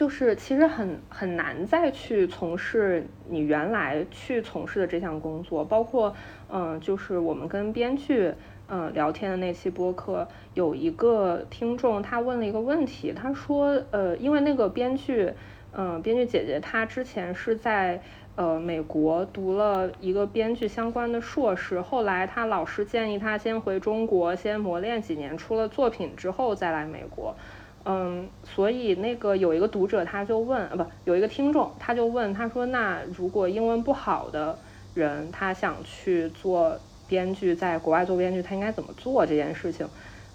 [0.00, 6.14] 就是其实很很难再去从事你原来去从事的这项工作，包括
[6.48, 8.32] 嗯，就是我们跟编剧
[8.68, 15.34] 嗯聊天的那期播客，有一个听众他问了一个问题，他说呃，因为那个编剧
[15.74, 18.00] 嗯编剧姐姐她之前是在
[18.36, 27.36] 呃美国读了一个编剧相关的硕士，后来他老师建议他先回中国先磨练几年，出了作品之后再来美国。
[27.84, 34.58] 嗯，所以那个有一个读者他就问，啊不，有一个听众他就问，他说，那如果英文不好的
[34.92, 39.88] 人他想去做编剧，在国外做编剧，他应该怎么做这件事情？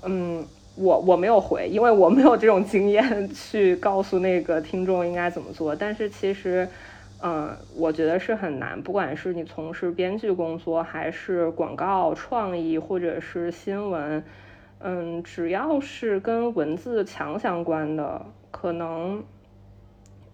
[0.03, 0.43] 嗯，
[0.75, 5.75] 我我没有回，因为我没有这种经验去告诉那个听众应该怎么做。
[5.75, 6.67] 但是其实，
[7.21, 14.23] 嗯，我觉得是很难，不管是你从事编剧工作，还是广告创意，或者是新闻。
[14.79, 19.23] 嗯，只要是跟文字强相关的，可能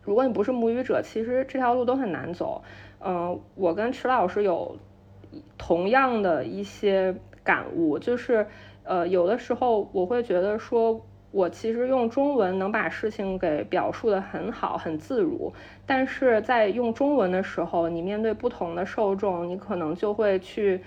[0.02, 2.62] 如果你不是母语者，其实这条路都很难走。
[3.00, 4.78] 嗯，我跟池老师有
[5.58, 8.46] 同样的一些感悟，就是
[8.84, 11.00] 呃，有的时候我会觉得说，
[11.32, 15.54] 我其实用中文能把事情给表述的很好，很自如，
[15.86, 20.82] 但是在用中文的时候，你面对不同的受众，你可能就会去。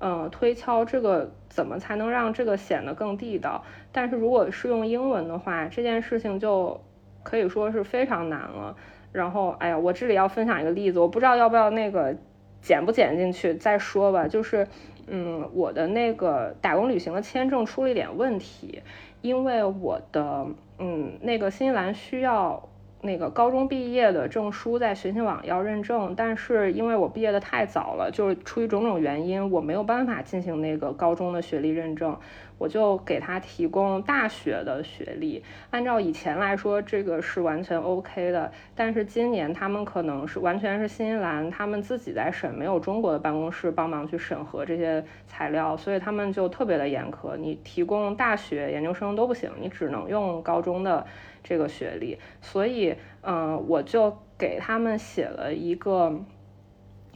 [0.00, 3.64] 嗯，推敲这个怎么才能让这个显得更地道？
[3.90, 6.80] 但是如果是用英文的话，这件事情就
[7.22, 8.76] 可以说是非常难了。
[9.10, 12.14] 然后，哎呀，我这里要分享一个例子，我不知道要不要那个
[12.60, 14.28] 剪不剪进去再说吧。
[14.28, 14.68] 就是，
[15.06, 18.82] 嗯，我的那个打工旅行的签证出了一点问题，
[19.20, 20.46] 因为我的
[20.78, 22.68] 嗯那个新西兰需要。
[23.00, 32.18] 那个高中毕业的证书在学信网要认证，但是因为我毕业的太早了，就是出于种种原因，我没有办法进行那个高中的学历认证，
[32.58, 35.44] 我就给他提供大学的学历。
[35.70, 51.06] 按照以前来说，这个是完全 OK 的，但是今年他们可能是完全是新西兰他们自己在审，没有中国的办公室帮忙去审核这些材料，所以他们就特别的严苛，你提供大学、研究生都不行，你只能用高中的。
[51.42, 56.20] 这个学历，所以，嗯，我就给他们写了一个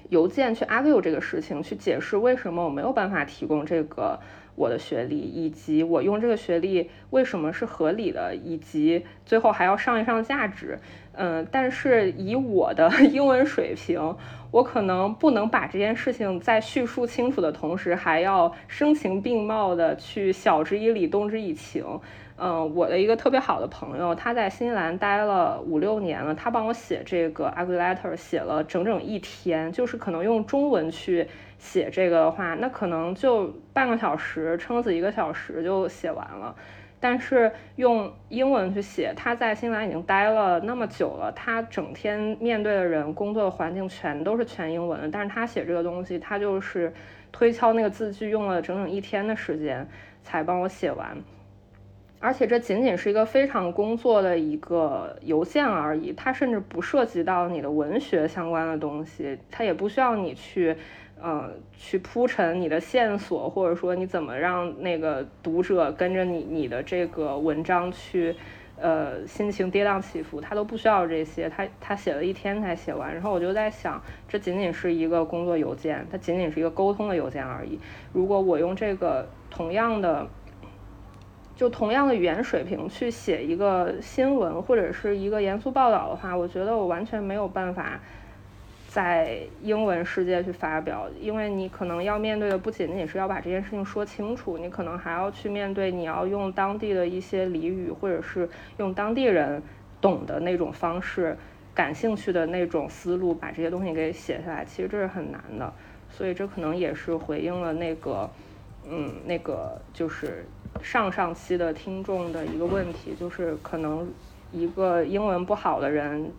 [0.08, 4.20] 邮件去 argue 这个事情，去解释为什么我没有办法提供这个
[4.54, 10.78] 我的学历，以及我用这个学历为什么是合理的，以及最后还要上一上价值。
[11.14, 14.16] 嗯，但是以我的 英文水平，
[14.50, 22.00] 我可能不能把这件事情在叙述清楚的同时，还要声情并茂的去晓之以理，动之以情。
[22.44, 26.34] 嗯，我的一个特别好的朋友，他在新西兰待了五六年了。
[26.34, 29.70] 他帮我写这个 a g r e letter，写了整整一天。
[29.70, 31.28] 就是可能用中文去
[31.60, 36.52] 写这个的话，那可能就半个小时，撑死一个小时就写完了。
[36.98, 45.08] 但是用英文去写，他在新西兰已经待了那么久了，他整天面对的人、工作的环境全都是全英文的。
[45.08, 46.92] 但是他写这个东西，他就是
[47.30, 49.86] 推敲那个字句，用了整整一天的时间
[50.24, 51.16] 才帮我写完。
[52.22, 60.76] 而且这仅仅是一个非常工作的一个邮件而已，它甚至不涉及到你的文学相关的东西，它也不需要你去，
[61.20, 68.36] 呃，去铺陈你的线索，或者说你怎么让那个读者跟着你你的这个文章去，
[68.76, 77.80] 呃，心情跌宕起伏，他都不需要这些，他他写了一天才写完，然后我就在想，这仅仅是一个工作邮件，它仅仅是一个沟通的邮件而已。
[78.12, 80.24] 如果我用这个同样的。
[81.62, 88.00] 就同样的语言水平去写一个新闻或者是一个严肃报道的话，我觉得我完全没有办法
[88.88, 98.48] 在英文世界去发表，因为你可能要面对的不仅仅是要把这件事情说清楚，你可能还要去面对你要用当地的一些俚语，或者是
[98.78, 99.62] 用当地人
[100.00, 101.36] 懂的那种方式、
[101.72, 105.72] 感兴趣的那种思路把这些东西给写下来，其实这是很难的。
[106.10, 108.28] 所以这可能也是回应了那个，
[108.90, 110.44] 嗯，那个就是。
[110.80, 114.08] 上上期的听众的一个问题，就是可能
[114.52, 116.30] 一个英文不好的人，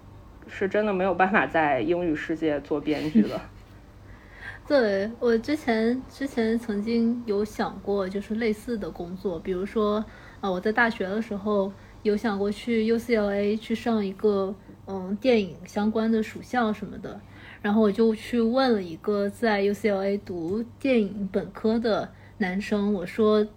[0.48, 3.40] 是真的没有办法在英语世界做编剧的。
[4.68, 10.04] 对我之前之前曾经有想过，就是类似的工作，比如说
[10.42, 14.56] 啊，我在大学的时候有想过去 UCLA 去上一个
[14.88, 17.20] 嗯电影相关的属相什么的，
[17.62, 23.48] 然后我就去问了一个在 UCLA 读电影本科的男生，我说。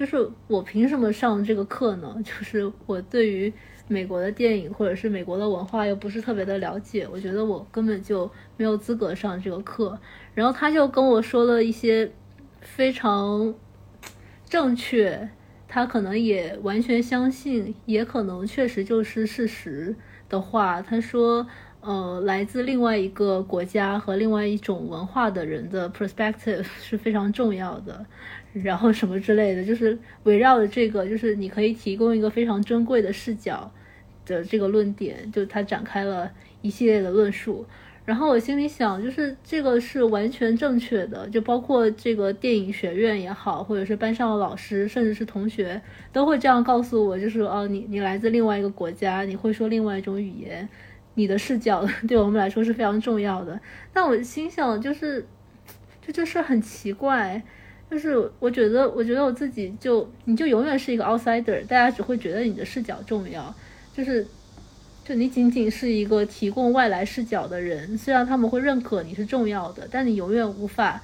[0.00, 2.16] 就是我凭什么上这个课呢？
[2.24, 3.52] 就是我对于
[3.86, 8.24] 美国的电影或者是美国的文化又不是特别的了解，我觉得我根本就
[8.56, 10.00] 没有资格上这个课。
[10.32, 12.10] 然后他就跟我说了一些
[12.62, 13.54] 非常
[14.48, 15.28] 正确，
[15.68, 19.94] 他可能也完全相信，也可能确实就是事实
[20.30, 20.80] 的话。
[20.80, 21.46] 他说，
[21.82, 28.06] 呃，来自另外一个国家和另外一种文化的人的 perspective 是非常重要的。
[28.52, 33.70] 然后什么之类的，就是围绕着这个，就是你可以提供一个非常珍贵的视角
[34.26, 36.30] 的这个论点，就他展开了
[36.62, 37.64] 一系列的论述。
[38.04, 45.80] 然后我心里想，就是这个是完全正确的，就包括这个电影学院也好，或者是班上的老师，甚至是同学，
[46.12, 50.68] 都会这样告诉我，就是哦，你你来自另外一个国家，你会说另外一种语言，
[51.14, 53.60] 你的视角 对我们来说是非常重要的。
[53.92, 55.20] 但我心想，就是
[56.00, 57.40] 就这就是很奇怪。
[57.90, 63.52] 就是我觉得，我觉得我自己就你就永远是一个 outsider，大家只会觉得你的视角重要。
[63.92, 64.24] 就是，
[65.04, 71.02] 就你仅仅是一个提供外来视角的人，虽然他们会认可你是重要的，但你永远无法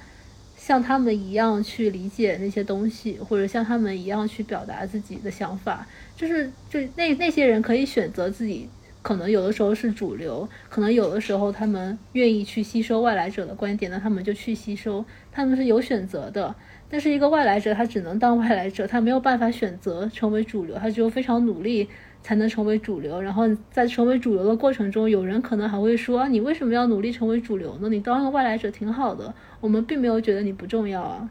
[0.55, 5.85] 像他们一样去理解那些东西，或者像他们一样去表达自己的想法。
[6.15, 8.69] 就是，就那那些人可以选择自己，
[9.01, 16.55] 可能有的时候是主流，可能有的时候他们愿意去吸收外来者的观点，那他们就去吸收，他们是有选择的。
[16.89, 21.85] 但是一个外来者，他只能当外来者，他没有办法选择成为主流，他只有非常努力
[22.23, 23.21] 才能成为主流。
[23.21, 27.89] 然后在成为主流的过程中，有人可能还会说：“你为什么要努力成为主流呢？
[27.89, 31.29] 你当个外来者挺好的，我们并没有觉得你不重要啊。”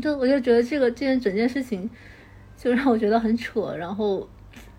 [0.00, 1.90] 就我就觉得这个这件整件事情
[2.56, 3.74] 就让我觉得很扯。
[3.76, 4.28] 然后，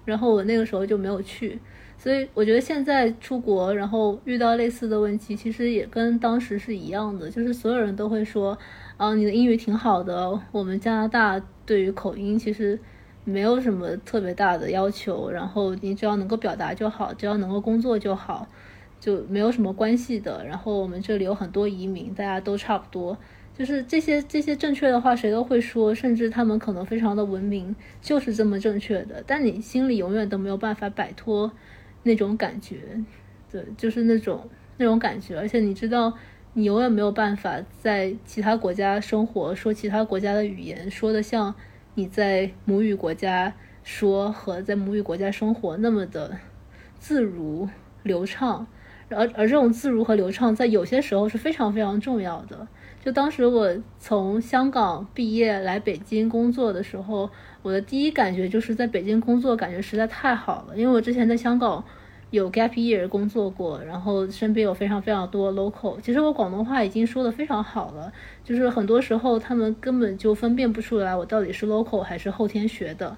[0.05, 1.59] 然后我那个时候就没有去。
[1.97, 8.57] 所以我觉得现在出国，然后遇到类似的问题，其实也跟当时是一样的，就是所有人都会说。
[8.99, 10.37] 啊，你的英语挺好的。
[10.51, 12.77] 我们加拿大对于口音其实
[13.23, 18.45] 没有什么特别大的要求，然后你只要能够表达就好，只要能够工作就好，
[18.99, 20.45] 就没有什么关系的。
[20.45, 23.17] 然后我们这里有很多移民，大家都差不多，
[23.57, 29.23] 就是这些这些正确的话谁都会说，甚至他们可能非常的文明，就是这么正确的。
[29.25, 31.49] 但你心里永远都没有办法摆脱
[32.03, 32.75] 那种感觉，
[33.49, 36.13] 对，就是那种那种感觉，而且你知道。
[36.59, 41.55] 你永远没有办法在其他国家生活，说其他国家的语言，说的像
[41.95, 46.37] 你在母语国家说和在母语国家生活那么的
[46.99, 47.69] 自如
[48.03, 48.67] 流畅。
[49.07, 52.67] 而而这种自如和流畅，在有些时候是非常非常重要的。
[53.01, 57.29] 就当时我从香港毕业来北京工作的时候，
[57.61, 61.81] 我的第一感觉就是在北京工作感觉实在太好了，因为我之前在香港。
[62.31, 65.99] 有 gap year 工作过，然后身边有非常非常多 local。
[65.99, 68.11] 其实我广东话已经说的非常好了，
[68.43, 73.17] 就是很多时候他们根本就分辨不出来我到底是 local 还是后天学的。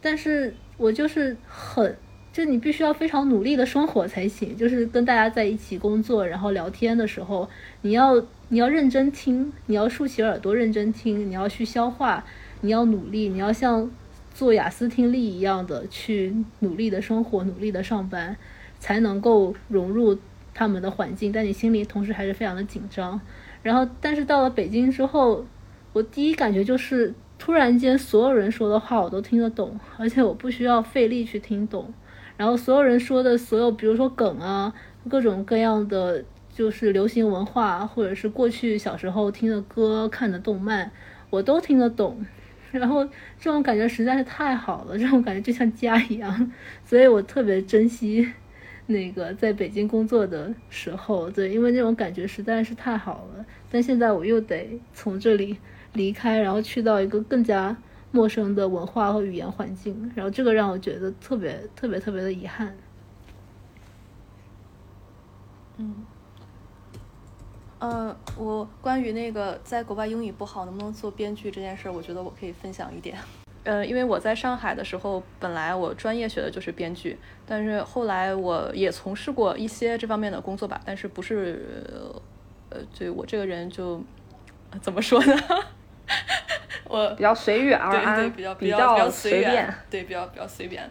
[0.00, 1.96] 但是我就是很，
[2.32, 4.56] 就你必须要非常努力的生活才行。
[4.56, 7.48] 就是跟大家在一起工作，然后聊天的时候，
[7.82, 12.24] 你要你要认真听，你要竖起耳朵认真听，你要去消化，
[12.60, 13.90] 你要努力，你要像。
[14.34, 18.36] 做雅思听力一样的去努力的生活，努力的上班，
[18.80, 20.18] 才能够融入
[20.52, 21.30] 他们的环境。
[21.30, 23.18] 但你心里同时还是非常的紧张。
[23.62, 25.46] 然后，但是到了北京之后，
[25.92, 31.94] 我第一感觉就是突然间所有人说的话我都听得懂，而且我不需要费力去听懂。
[32.36, 34.74] 然后所有人说的所有，比如说梗啊，
[35.08, 40.90] 各种各样的就是流行文化，或者是过去小时候听的歌、看的动漫，
[41.30, 42.26] 我都听得懂。
[42.78, 43.04] 然后
[43.38, 46.52] 这种感觉实在是太好了，这种感觉就像家一样，
[46.84, 48.28] 所以我特别珍惜
[48.86, 53.46] 那个在北京工作的时候，对，因为那种感觉实在是太好了。
[53.70, 55.56] 但现在我又得从这里
[55.92, 57.76] 离开，然后去到一个更加
[58.10, 62.76] 陌生的文化和语言环境，然后这个让我觉得特别特别特别的遗憾。
[65.78, 65.94] 嗯，
[67.78, 73.16] 呃，我关于那个在国外英语不好能不能做编剧这件事儿，我觉得我可以分享一点。
[73.64, 81.66] 呃，因为我在上海的时候，本来我专业学的就是编剧，但是后来我也从事过一些这方面的工作吧，但是不是，
[82.70, 84.02] 呃，对我这个人就
[84.80, 85.34] 怎么说呢？
[86.86, 90.88] 我比较随遇而安，对对，比较比较随便，对，比较比较随便。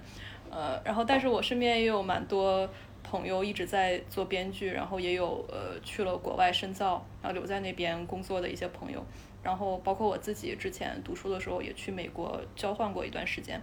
[0.49, 2.67] 呃，然后但是我身边也有蛮多
[3.13, 9.05] 朋友一直在做编剧，然后也有呃去了国外深造，然后留在那边工作的一些朋友。
[9.43, 13.61] 然后包括我自己之前读书的时候也去美国交换过一段时间，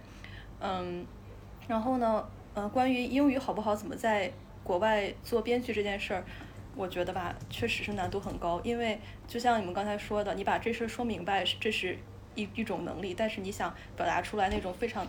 [0.61, 1.05] 嗯，
[1.67, 4.31] 然后呢，呃，关于英语好不好，怎么在
[4.63, 6.23] 国外做编剧这件事儿，
[6.77, 8.97] 我觉得吧，确实是难度很高，因为
[9.27, 11.97] 就像你们刚才说的，你把这事儿说明白，这是
[12.35, 15.05] 一一种能力，但是你想表达出来那种非常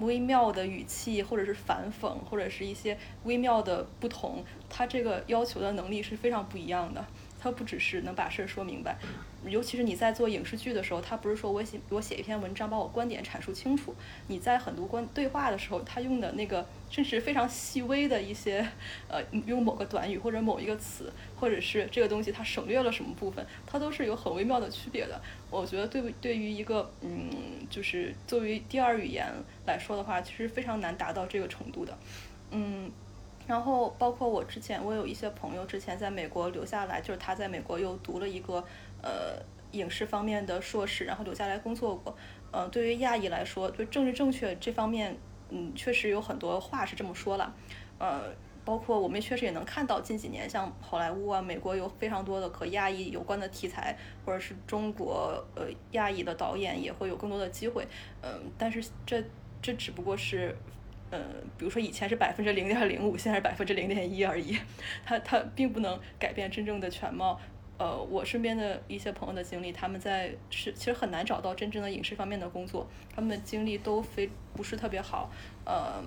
[0.00, 7.04] 微妙的语气，或者是反讽，或者是一些微妙的不同，它这个要求的能力是非常不一样的。
[7.40, 8.96] 它不只是能把事儿说明白，
[9.44, 13.94] 尤其是你在做影视剧的时候，它不是说我写我写一篇文章把我观点阐述清楚。
[14.28, 18.66] 你在很多观对话的时候，他用的那个甚至非常细微的一些，
[19.08, 25.20] 呃，用某个短语或者某一个词，或者是这个东西它省略了什么部分，它都是有很微妙的区别的。
[25.60, 27.30] 我觉得对对于一个嗯，
[27.70, 29.26] 就是作为第二语言
[29.66, 31.96] 来说的话，其实非常难达到这个程度的，
[32.50, 32.90] 嗯。
[33.46, 38.64] 然后包括我之前，我有一些朋友之前在美国留下来，就是他在美国又读了一个
[39.02, 39.38] 呃
[39.72, 42.16] 影视方面的硕士，然后留下来工作过。
[42.50, 45.14] 呃，对于亚裔来说，对政治正确这方面，
[45.50, 47.54] 嗯，确实有很多话是这么说了。
[47.98, 48.32] 呃，
[48.64, 57.86] 包括我们确实也能看到近几年像好莱坞啊，美国有非常多的和亚裔有关的题材，或者是中国呃亚裔的导演也会有更多的机会。
[58.22, 59.22] 嗯，但是这
[59.60, 60.56] 这只不过是。
[61.10, 61.20] 呃，
[61.56, 64.58] 比如说以前是百分之零点零五，现在是百分之零点一而已，
[65.04, 67.38] 它它并不能改变真正的全貌。
[67.78, 75.30] 呃，我身边的一些朋友的经历，他们在是其实很难找到真正的影视方面的工作，他们的经历都非不是特别好。
[75.64, 76.02] 呃，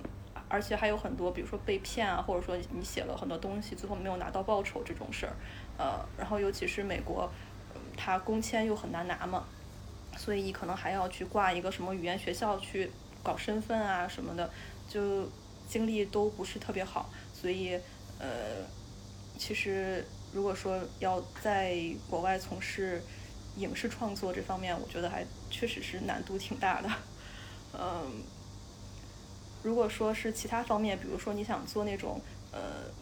[0.48, 5.32] 而且还有很多，比如说被骗啊，或者说你写了很多东西，最后没有拿到报酬这种事儿。
[5.76, 7.30] 呃，然后尤其是美国，
[7.96, 9.44] 它工签又很难拿嘛，
[10.16, 12.90] 所以你可能还要去挂一个什么语言学校去
[13.22, 14.50] 搞身份啊什么的。
[14.88, 15.28] 就
[15.68, 17.78] 经历都不是特别好，所以
[18.18, 18.64] 呃，
[19.36, 21.76] 其实如果说要在
[22.08, 23.02] 国外从事
[23.56, 26.88] 影视创作这方面，我觉得还确实是难度挺大的。
[27.78, 28.22] 嗯，
[29.68, 32.58] 如果说是其他方面，比如说你想做那种呃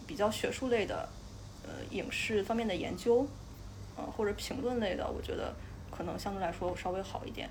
[0.06, 1.08] 比较学术类的
[1.62, 3.26] 呃影视方面的研究，
[3.96, 5.54] 呃或者评论类的，我觉得
[5.90, 7.48] 可能相对来说稍微好一点。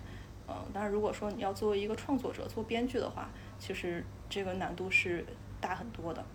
[0.47, 4.03] 嗯，但是如果说你要作为一个创作者做编剧的话，其实。
[4.27, 5.23] 这个难度是
[5.61, 6.25] 大很多的，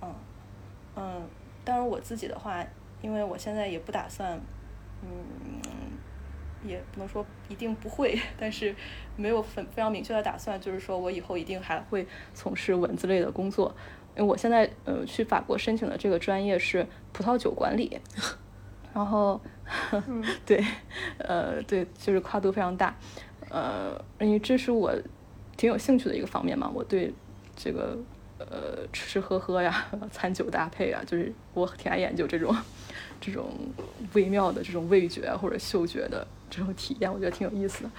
[0.00, 0.12] 嗯
[0.96, 1.22] 嗯，
[1.64, 2.66] 当然我自己的话，
[3.00, 4.40] 因为我现在也不打算，
[5.02, 5.62] 嗯，
[6.66, 8.74] 也不能说一定不会， 但是
[9.16, 13.74] 没有很非常明确的打算，就是说我以后一定还会从事文字类的工作，
[14.16, 18.00] 因为我现在呃去法国申请的这个专业是葡萄酒管理，
[18.94, 19.40] 然后，
[20.46, 20.64] 对，
[21.18, 22.94] 呃对，就是跨度非常大，
[23.48, 24.92] 呃，因为这是我。
[25.54, 27.12] 挺有兴趣的一个方面嘛，我对
[27.54, 27.96] 这个
[28.38, 32.56] 呃吃吃喝喝呀、餐酒搭配啊，就是我挺爱研究这种
[33.20, 33.50] 这种
[34.14, 37.90] 微妙的这种味觉或者嗅觉的这种体验，我觉得挺有意思的。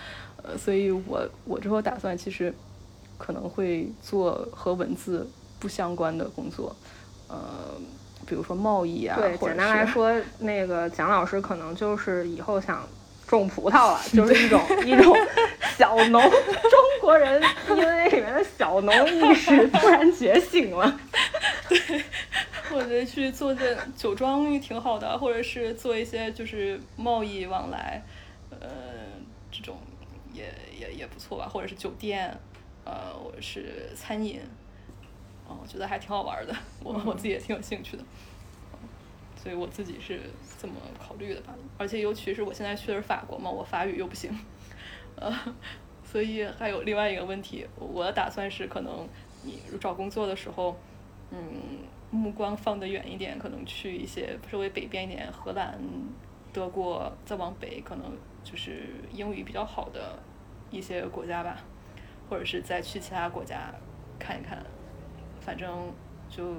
[0.44, 2.54] 呃，所以我我之后打算其实
[3.18, 5.28] 可能会做和文字
[5.60, 6.76] 不相关的工作，
[7.28, 7.76] 呃，
[8.28, 12.88] 比如说贸易啊，对，简单来说，那个蒋老师可能就是以后想。
[13.26, 15.16] 种葡萄了， 就是一种一种
[15.76, 21.00] 小农，中国人 DNA 里面的小农意识突然觉醒了。
[21.68, 22.04] 对，
[22.70, 28.04] 或者去做这酒庄也挺好的，或者是做一些就是贸易往来，
[28.60, 28.70] 呃，
[29.52, 29.78] 这种
[30.34, 32.36] 也也也不错吧，或者是酒店，
[32.86, 34.40] 呃，或者是餐饮，
[35.48, 38.04] 哦，我觉得还挺好玩的， 我我自己也挺有兴趣的。
[39.36, 40.22] 所以我自己是
[40.58, 44.32] 这么考虑的吧，而且尤其是我现在去的是法国嘛，我法语又不行，
[45.18, 45.34] 呃，
[46.02, 49.06] 所以还有另外一个问题，我的打算是可能
[49.44, 50.78] 你找工作的时候，
[51.32, 51.40] 嗯，
[52.10, 55.78] 目光放得远一点，可能去一些稍微北边一点，荷兰、
[56.54, 58.06] 德国，再往北可能
[58.44, 60.20] 就是英语比较好的
[60.70, 61.58] 一些国家吧，
[62.30, 63.74] 或者是再去其他国家
[64.20, 64.58] 看一看，
[65.40, 65.92] 反正
[66.30, 66.54] 就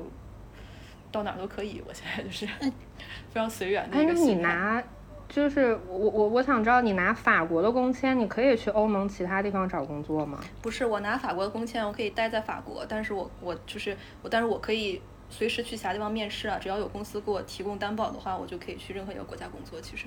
[1.12, 1.82] 到哪儿都可以。
[1.87, 2.47] 我现在就是
[3.30, 4.49] 非常随缘的一个心态。
[4.49, 4.82] 拿，
[5.28, 10.39] 就是我我我想知道，你拿法国的工签，你可以去欧盟其他地方找工作吗？
[10.62, 19.80] 不是我拿法国的工签，我可以待在法国，但是我我就是我，但是我可以随时去其他地方面试啊，只要有公司给我提供担保的话，我就可以去任何一个国家工作。
[19.80, 20.07] 其实，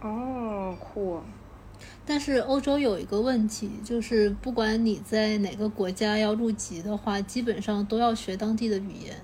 [0.00, 1.20] 哦，酷。
[2.04, 9.16] 但是欧洲有一个问题，就是不管你在哪个国家要入籍的话，基本上都要学当地的语言。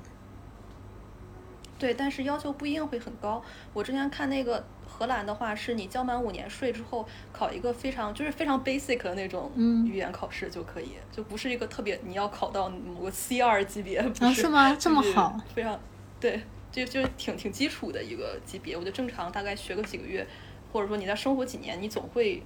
[1.79, 3.43] 对，但是要求不一定会很高。
[3.75, 15.79] 我之前看那个荷兰的话，是你交满五年税之后，考一个非常就是非常 basic 的那种嗯语言考试就可以，就不是一个特别你要考到某个 C 二级别，不啊是是吗这么好非常
[16.19, 16.41] 对，
[16.73, 18.75] 就就是挺挺基础的一个级别。
[18.75, 20.27] 我觉得正常大概学个几个月，
[20.73, 22.43] 或者说你在生活几年，你总会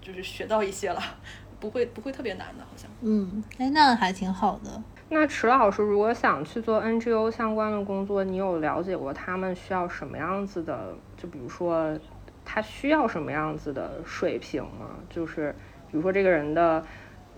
[0.00, 1.02] 就是学到一些了，
[1.60, 2.90] 不会不会特别难的，好像。
[3.02, 4.82] 嗯，哎，那还挺好的。
[5.10, 10.94] 那池老师如果想去做 NGO 相关的工作，你有了解过他们需要什么样子的？
[11.16, 11.98] 就比如说，
[12.44, 14.90] 他需要什么样子的水平吗？
[15.08, 15.54] 就是
[15.90, 16.84] 比如说这个人的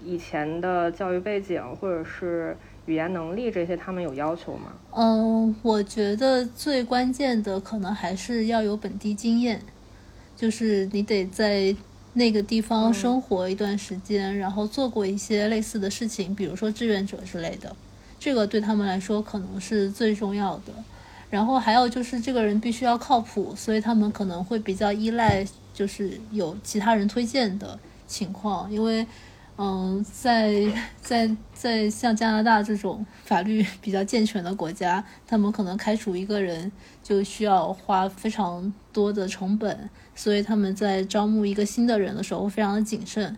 [0.02, 2.56] 以前的教育背景，或者是
[2.86, 4.72] 语言能力这些，他们有要求吗？
[4.90, 9.62] 嗯，我觉得最关键的可能还是要有本地经验，
[10.41, 11.76] 就是你得在
[12.14, 17.76] 那个地方生活一段时间，然后做过一些类似的事情，比如说志愿者之类的，
[18.18, 20.72] 这个对他们来说可能是最重要的。
[21.28, 29.07] 然后还有就是这个人必须要靠谱，所以他们可能会比较依赖就是有其他人推荐的情况，因为
[29.62, 43.36] 嗯，在在在像加拿大这种法律比较健全的国家，他们可能开除一个人就需要花非常多的成本，所以他们在招募一个新的人的时候非常的谨慎，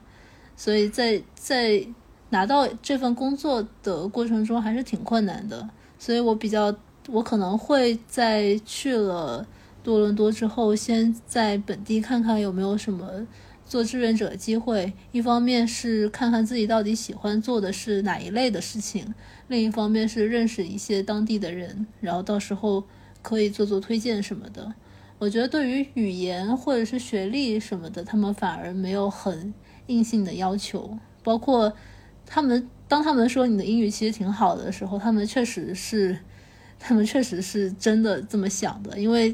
[0.56, 1.84] 所以在在
[2.30, 5.68] 拿到这份工作的过程中还是挺困难的，
[5.98, 6.72] 所以我比较
[7.08, 9.44] 我可能会在去了
[9.82, 13.26] 多伦多之后，先在本地看看有没有什么
[13.66, 14.92] 做志愿者机会。
[15.12, 19.14] 一方面是看看自己到底喜欢做的是哪一类的事情，
[19.48, 22.84] 另一方面是认识一些当地的人，然后到时候
[23.22, 24.74] 可以做做推荐什么的。
[25.18, 29.52] 我觉得对于语言或者是学历什么的，他们反而没有很
[29.86, 31.72] 硬性的要求，包括
[32.26, 36.18] 他们当他们说你的英语其实挺好的时候，他们确实是。
[36.84, 39.32] 他们确实是真的这么想的，因为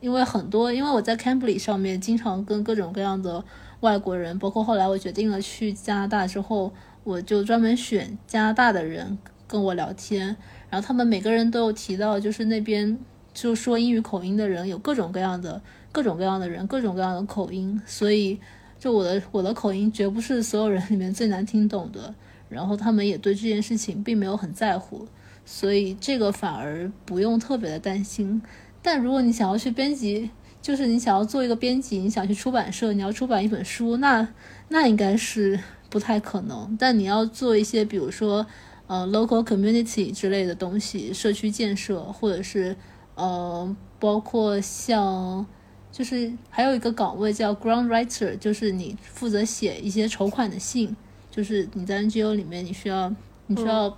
[0.00, 3.44] 因为很多，因为我在 Cambly 上面经常跟各种各样的
[3.84, 6.72] 外国人，包括后来我决定了去加拿大之后，
[7.04, 10.34] 我就专门选加拿大的人跟我聊天，
[10.70, 12.98] 然后他们每个人都有提到，就是那边
[13.34, 15.60] 就说英语口音的人有各种各样的
[15.92, 18.40] 各种各样的人，各种各样的口音，所以
[18.78, 22.14] 就我的我的口音绝不是所有人里面最难听懂的，
[22.48, 25.06] 然后他们也对这件事情并没有很在乎。
[25.44, 28.40] 所以这个反而不用特别的担心。
[28.80, 30.30] 但如果你想要去编辑，
[30.64, 34.26] 就是你想要做一个编辑，你想去出版社，你要出版一本书，那
[34.68, 35.60] 那应该是
[35.90, 36.74] 不太可能。
[36.80, 38.46] 但你要做一些，比如说
[38.86, 42.74] 呃 local community 之类的东西，社区建设，或者是
[43.14, 45.44] 呃包括像
[45.92, 50.96] 就是还有一个岗位叫 ground writer，就是你负责写一些筹款的信，
[51.30, 53.14] 就是你在 NGO 里面你需要
[53.48, 53.94] 你需要。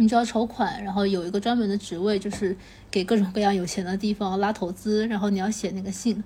[0.00, 2.56] 你就要筹款，然后有一个专门的职位，就是
[2.90, 6.24] 给各种各样有钱的地方拉投资，然后你要写那个信。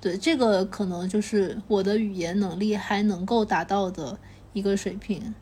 [0.00, 4.16] 对，这个可能就是我的语言能力还能够达到的
[4.52, 5.34] 一个水平。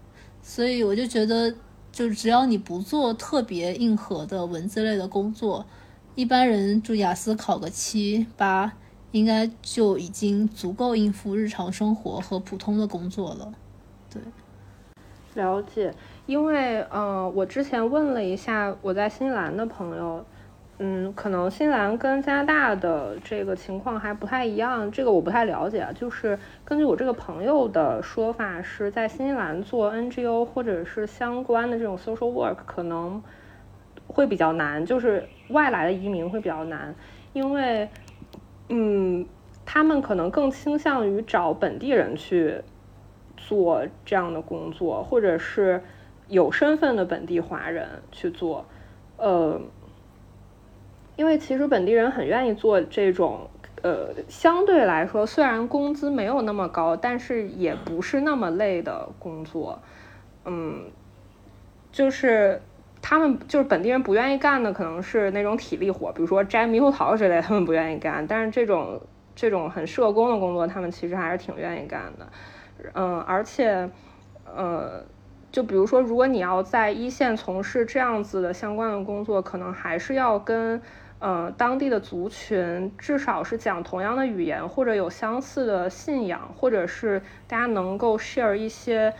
[0.42, 1.54] 所以我就觉得，
[1.92, 5.66] 就只要你不做特别硬核的文字类的工作，
[6.14, 8.72] 一般人就雅思考个七八，
[9.12, 13.52] 应该就已经足够应付日常生活和普通的工作了。
[14.08, 14.22] 对，
[15.34, 15.94] 了解。
[16.28, 20.22] 因为，嗯、我之前问了一下我在新西兰的朋友，
[20.76, 25.88] 嗯，可能新西兰跟加拿大的这个情况还不太一样，这个我不太了解。
[25.94, 33.22] 就是根据我这个朋友的说法，是在新西兰做 NGO 或者是相关的这种 social work 可能
[34.06, 36.94] 会比较难，就是外来的移民会比较难，
[37.32, 37.88] 因为，
[38.68, 39.24] 嗯，
[39.64, 42.60] 他们可能更倾向于找本地人去
[43.38, 45.82] 做这样的工作，或者是。
[46.28, 48.64] 有身份的本地华人去做，
[49.16, 49.60] 呃，
[51.16, 53.48] 因为其实本地人很愿意做这种
[53.82, 59.78] 呃，相对来说，虽然工资没有那么高，但是也不是那么累的工作。
[60.44, 60.84] 嗯，
[61.92, 62.60] 就是
[63.00, 68.26] 他们就是本地人不愿意干的，可能是那种体力活，比如说摘猕猴桃之类，他们不愿意干。
[68.26, 69.00] 但是这种
[69.34, 72.26] 这种很社工的工作，他们其实还是挺愿意干的。
[72.94, 73.88] 嗯，而且，
[74.44, 75.04] 呃，
[75.58, 80.80] 就比如说，如果你要在一线从事这样子的相关的工作，可能还是要跟。
[81.18, 89.12] 呃，当地的族群至少是讲同样的语言，或者有相似的信仰，或者是大家能够 share 一些，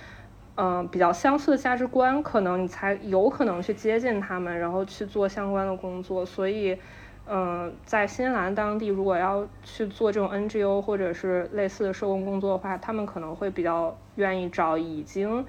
[0.57, 6.25] 嗯，比较相似的价值观，可能你才有可能去接近他们，然后去做相关的工作。
[6.25, 6.79] 所以，
[7.27, 15.45] 嗯，在新西兰当地，如果要去做这种 NGO 或者是类似的社工工作的话，他们可能会比较愿意找已经，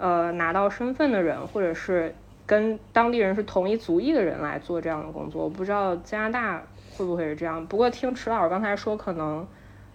[0.00, 2.12] 呃，拿到身份的人，或者是。
[2.46, 6.60] 跟当地人是同一族裔的人来做这样的工作，我不知道加拿大
[6.96, 7.64] 会不会是这样。
[7.68, 9.46] 不过听池老师刚才说，可能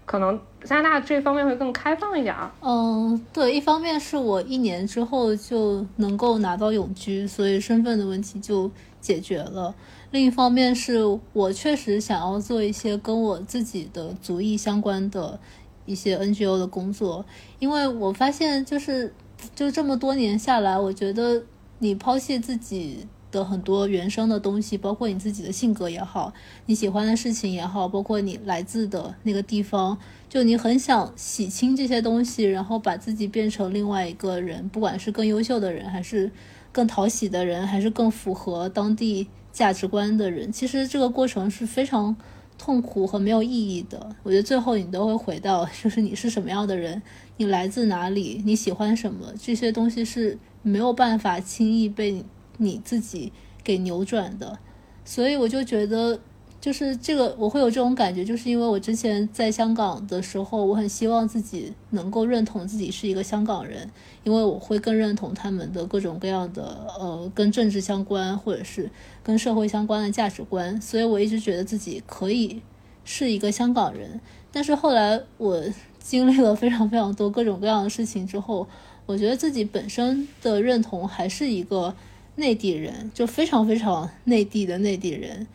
[0.06, 2.49] 可能加拿大这方面会更开放一点儿。
[2.62, 9.76] 嗯，对，一方面是我一年之后就能够拿到永居，所以身份的问题就解决了。
[10.12, 11.01] 另一方面是
[11.34, 15.38] 我确实想要做一些跟我自己的族裔相关的
[15.86, 17.26] 一些 NGO 的工作，
[17.60, 19.14] 因为我发现就是
[19.53, 21.43] 就这么多年下来，我觉得。
[21.79, 26.31] 你抛弃自己的很多原生的东西，包括你自己的性格也好，
[26.67, 29.97] 你喜欢的事情也好，包括你来自的那个地方，
[30.29, 36.31] 就你很想洗清这些东西，然后把自己变成另外一个人，不管是更优秀的人，还是
[36.71, 42.15] 更讨喜的人，还是更符合当地价值观的人，其实这个过程是非常
[42.57, 44.15] 痛苦和没有意义的。
[44.23, 47.01] 我觉得最后你都会回到，就是你是什么样的人，
[47.38, 50.38] 你来自哪里，你喜欢什么，这些东西是。
[50.67, 52.25] 没有办法轻易被
[52.57, 53.31] 你自己
[53.63, 54.57] 给扭转的，
[55.05, 56.19] 所以我就觉得，
[56.59, 63.88] 就是这个我会有这种感觉，就是因为我之前在香港的时候，我很希望自己能够认同自己是一个香港人，
[64.23, 66.63] 因为我会更认同他们的各种各样的
[66.97, 68.89] 呃跟政治相关或者是
[69.21, 72.59] 跟社会相关的价值观，所以我一直觉得自己可以
[73.03, 74.19] 是一个香港人。
[74.51, 75.63] 但是后来我
[76.06, 78.68] 经历了非常非常多各种各样的事情之后。
[79.08, 81.95] 我觉得自己本身的认同还是一个
[82.38, 85.45] 内地人，就非常非常内地的内地人。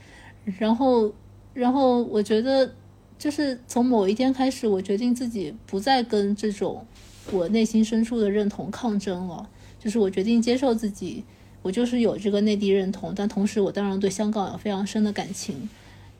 [0.58, 1.12] 然后，
[1.52, 2.72] 然后我觉得，
[3.18, 6.86] 就是从某一天开始，我决定自己不再跟这种
[7.32, 9.48] 我内心深处的认同抗争了。
[9.80, 11.24] 就是我决定接受自己，
[11.62, 15.68] 我就是有这个内地认同，但同时我当然对香港有非常深的感情，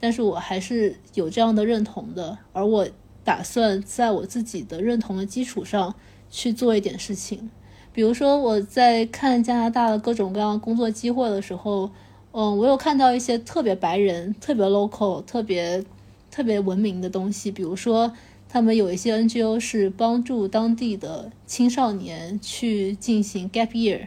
[0.00, 2.36] 但是我还是有这样的认同的。
[2.52, 2.88] 而我
[3.30, 5.94] 打算在我自己的认同的基础上。
[6.32, 7.50] 去做一点事情，
[7.92, 11.90] 比如说我在看加拿大的各种各样工作机会的时候，
[12.30, 15.84] 嗯，我有看到一些特别白人、特别 local、特别
[16.30, 17.50] 特别文明的东西。
[17.50, 18.12] 比如说，
[18.48, 24.06] 他们有一些 NGO 是帮助当地的青少年去进行 gap year，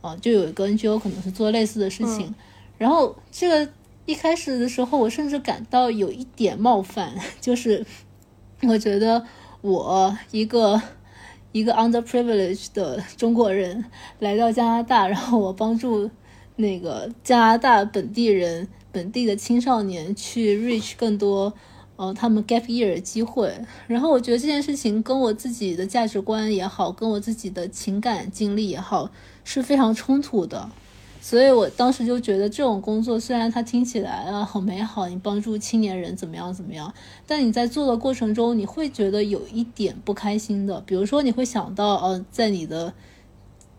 [0.00, 2.34] 啊，就有一个 NGO 可能是做类似的事情。
[2.76, 3.72] 然后这个
[4.04, 7.86] 一开始的时候，我甚至感到有一点冒犯， 就是
[8.68, 9.24] 我觉得
[9.60, 10.80] 我一个。
[11.54, 13.84] 一个 underprivileged 的中国人
[14.20, 16.10] 来到加拿大，然后我帮助
[16.56, 21.52] 那个加拿大本地人、本地的青少年去 reach 更多
[21.96, 23.52] 呃他们 gap year 的机会。
[23.86, 29.10] 然后我觉得这件事情跟我自己的价值观也好，跟我自己的情感经历也好，
[29.44, 30.70] 是非常冲突的。
[31.24, 36.92] 所以我当时就觉得这种工作虽然它听起来啊很美好，你帮助青年人怎么样怎么样，
[37.28, 40.80] 但你在做的过程中，你会觉得有一点不开心的。
[40.80, 42.92] 比如说，你会想到，呃，在你的，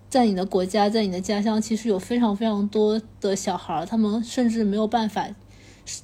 [0.09, 5.27] 在你的国家，在你的家乡，其实有非常非常多的小孩，他们甚至没有办法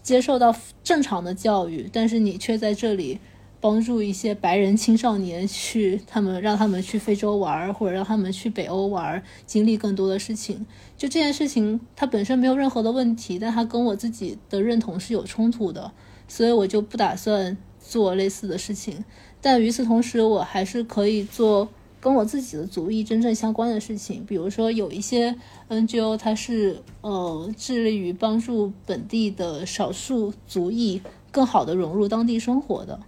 [0.04, 3.22] 接受到正常的教育，但是你却在这里。
[3.62, 10.66] 帮助一些白人青少年去，他们让他们去非洲玩，或者让他们去北欧玩，经历更多的事情。
[10.98, 15.92] 就这件事情，它本身没有任何的问题，但它跟我自己的认同是有冲突的，
[16.28, 19.04] 所以我就不打算做类似的事情。
[19.42, 21.68] 但与此同时，我还是可以做
[22.00, 24.26] 跟我自己的族裔真正相关的事情。
[24.26, 25.36] 比如说，有一些
[25.68, 31.02] NGO，它是呃致力于帮助本地的少数族裔
[31.32, 33.00] 更好的融入当地生活的。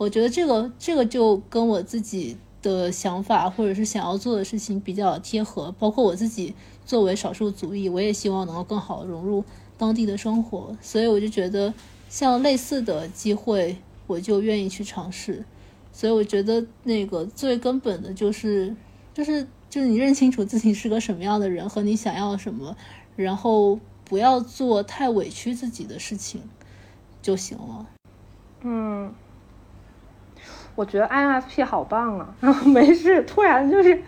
[0.00, 6.54] 我觉得这个这个就跟我自己的想法或者是想要做的事情比较贴合，包括我自己
[6.86, 9.44] 作为少数族裔，我也希望能够更好融入
[9.76, 11.74] 当地的生活，所以我就觉得
[12.08, 13.76] 像类似的机会，
[14.06, 15.44] 我就愿意去尝试。
[15.92, 18.74] 所以我觉得那个最根本的就是
[19.12, 22.74] 就是就是你认清楚自己是个什么样的人和你想要什么，
[23.16, 26.40] 然后不要做太委屈自己的事情
[27.20, 27.86] 就行了。
[28.62, 29.12] 嗯。
[30.76, 32.34] 我觉得 INFP 好棒啊！
[32.64, 34.02] 没事，突然就是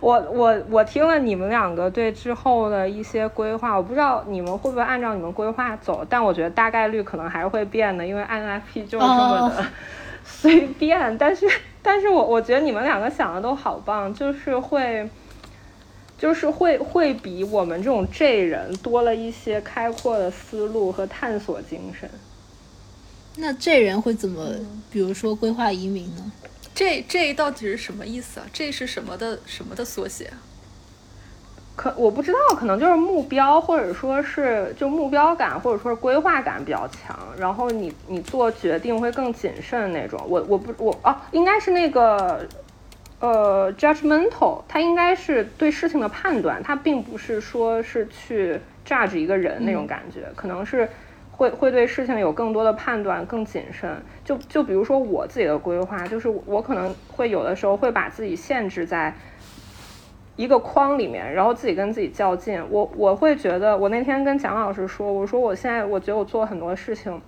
[0.00, 9.66] 我我我听了你们两个对之后的一些规划，我不知道你们会不会按照你们规划走，但我觉得大概率可能还是会变的，因为 INFP 就是这么的
[10.24, 11.16] 随便。
[11.16, 11.46] 但是，
[11.82, 15.08] 但是我我觉得你们两个想的都好棒，就是会，
[16.18, 22.10] 就是会会比我们这种 J 人多了一些开阔的思路和探索精神。
[23.38, 24.54] 那这人会怎么，
[24.90, 26.32] 比如说规划移民呢？
[26.74, 28.46] 这这到底是什么意思啊？
[28.52, 30.30] 这是什么的什么的缩写？
[31.74, 40.18] 可我不知道，可能就是目标，或者说是就目标感，或者说是规划感比较强，然后你你做决定会更谨慎那种。
[40.26, 42.46] 我我不我哦，应该是那个
[43.20, 50.88] 呃，judgmental，他应该是对事情的判断，他并不是说是去 judge 一个人那种感觉，可能是。
[51.36, 54.02] 会会对事情有更多的判断，更谨慎。
[54.24, 59.14] 就就比如说我自己的规划，就是我可能会有的时候会把自己限制在
[60.36, 62.62] 一个框里面，然后自己跟自己较劲。
[62.70, 67.20] 我我会觉得，我那天跟蒋老师说，我说我现在我觉得我做很多事情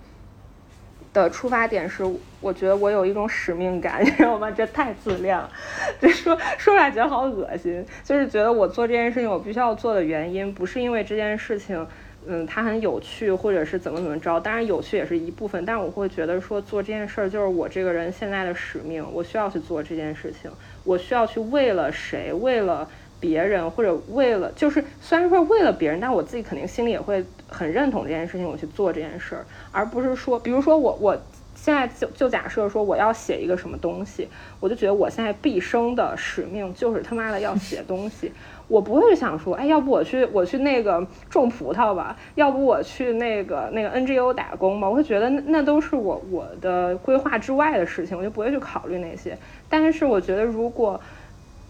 [1.13, 2.03] 的出发点是，
[2.41, 4.51] 我觉得我有一种使命感，你知道吗？
[4.51, 5.51] 这太自恋了，
[6.01, 7.85] 就说说出来觉得好恶心。
[8.03, 11.87] 就是觉得我做这件事情，我必须要做的原因，不是因为这件事情。
[12.27, 20.51] 嗯，它很有趣，或者是怎么怎么着，当然有趣也是一部分，但我会觉得说做这件事儿就是我这个人现在的使命，我需要去做这件事情，
[20.85, 22.89] 我需要去为了谁，为了
[23.21, 31.17] 别人，或者为了就是虽然说为了别人，但我自己肯定心里也会很认同这件事情，我去做这件事儿，而不是说，比如说我我
[31.61, 34.29] 现在就就假设说我要写一个什么东西，
[34.61, 38.33] 我就觉得我现在毕生的使命就是他妈的要写东西。
[38.69, 44.89] 我不会想说，哎，要不我去我去那个种葡萄吧，要不我去那个那个 NGO 打工吧。
[44.89, 49.37] 我会觉得那那都是我我的规划之外的事情，我就不会去考虑那些。
[49.71, 51.01] 但是我觉得，如果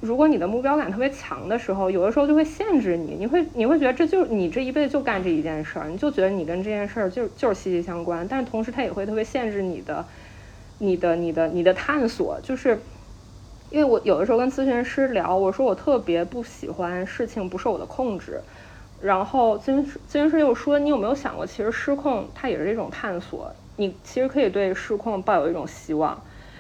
[0.00, 8.26] 如果你的目标感特别强的时候，有的时候就会限制你，你会你会觉得这就是你这一辈子就干这一件事儿，你就觉得你跟这件事儿就就是息息相关。
[8.28, 10.04] 但是同时，它也会特别限制你的
[10.78, 12.80] 你的你的你的探索，就是。
[13.70, 18.40] 因为我有的时候跟咨询师聊，我说我特别不喜欢事情不受我的控制，
[18.98, 26.18] 然后咨询师咨询师又说，你有没有想过，其实失控它也是一种探索，你其实可以对失控抱有一种希望。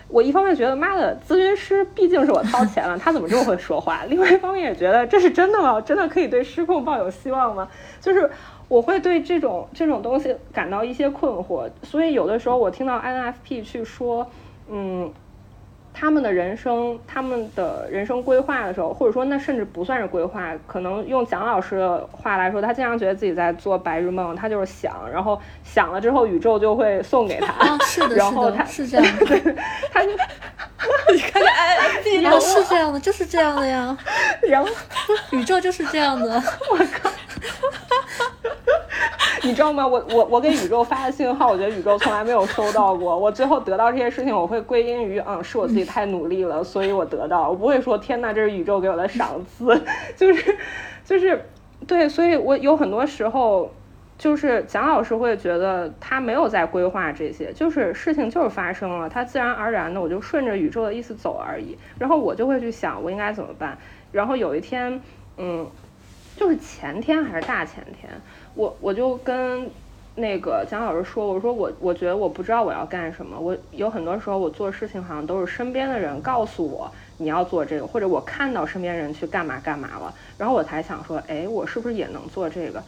[0.08, 4.04] 我一方面觉得，妈的，咨询师毕竟是我掏钱了，他怎么这么会说话？
[4.08, 5.80] 另外一方面也觉得，这是真的吗？
[5.80, 7.68] 真的可以对失控抱有希望吗？
[8.00, 8.30] 就是
[8.68, 14.26] 我会对这种这种东西感到一些困惑，所以有的时候我听到 INFP 去说，
[14.70, 15.12] 嗯。
[16.00, 27.76] 他们的人生，他们的人生规划的时候，或者说那甚至不算是规划，可能用蒋老师的话来说，他经常觉得自己在做白日梦，他就是想，然后想了之后，宇宙就会送给他。
[27.84, 29.54] 是的，然后他是这样的，
[29.92, 30.10] 他就
[31.12, 31.76] 你看看，哎，
[32.22, 33.98] 然后是这样的，就是这样的呀。
[34.48, 34.70] 然后
[35.32, 36.40] 宇宙就是这样的。
[36.70, 37.10] 我靠！
[39.42, 39.86] 你知道吗？
[39.86, 43.16] 我我我给宇宙发的信号，我觉得宇宙从来没有收到过。
[43.16, 47.48] 我最后得到这些事情，我会归因于，嗯，是我自己太努力了，所以我得到。
[47.48, 49.80] 我不会说，天哪，这是宇宙给我的赏赐，
[50.16, 50.58] 就是
[51.04, 51.42] 就是，
[51.86, 53.72] 对，所以我有很多时候，
[54.18, 61.78] 就是蒋老师会觉得他没有在规划这些，就是事情就是发生了，他自然而然的，我就顺着宇宙的意思走而已。
[61.98, 63.78] 然后我就会去想，我应该怎么办。
[64.10, 65.00] 然后有一天，
[65.36, 65.66] 嗯，
[66.38, 68.10] 就是前天还是大前天。
[68.54, 69.68] 我我就跟
[70.14, 82.82] 那个蒋老师说，我说我我觉得我不知道我要干什么，我有很多时候我做事情好像都是身边的人告诉我你要做这个，或者我看到身边人去干嘛干嘛了，然后我才想说，哎，我是不是也能做这个？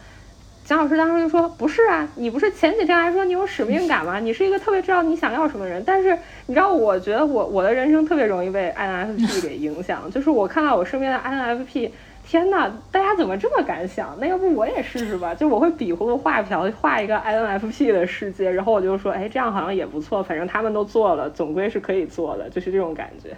[0.65, 4.19] 蒋老师当时就说，不是啊，你不是前几天还说你有使命感吗？
[4.19, 11.91] 你是一个特别知道你想要什么人，但是你知道，我觉得我我的人生特别容易被 INFP 给影响，就是我看到我身边的 INFP。
[12.31, 14.17] 天呐，大家怎么这么敢想？
[14.17, 15.35] 那要不我也试试吧？
[15.35, 20.23] 就我会比划个画瓢，画一个 INFP 的世界，然后我就说，哎，这样好像也不错。
[20.23, 23.35] 反正他们都做了，总归是可以做的，就是这种感觉。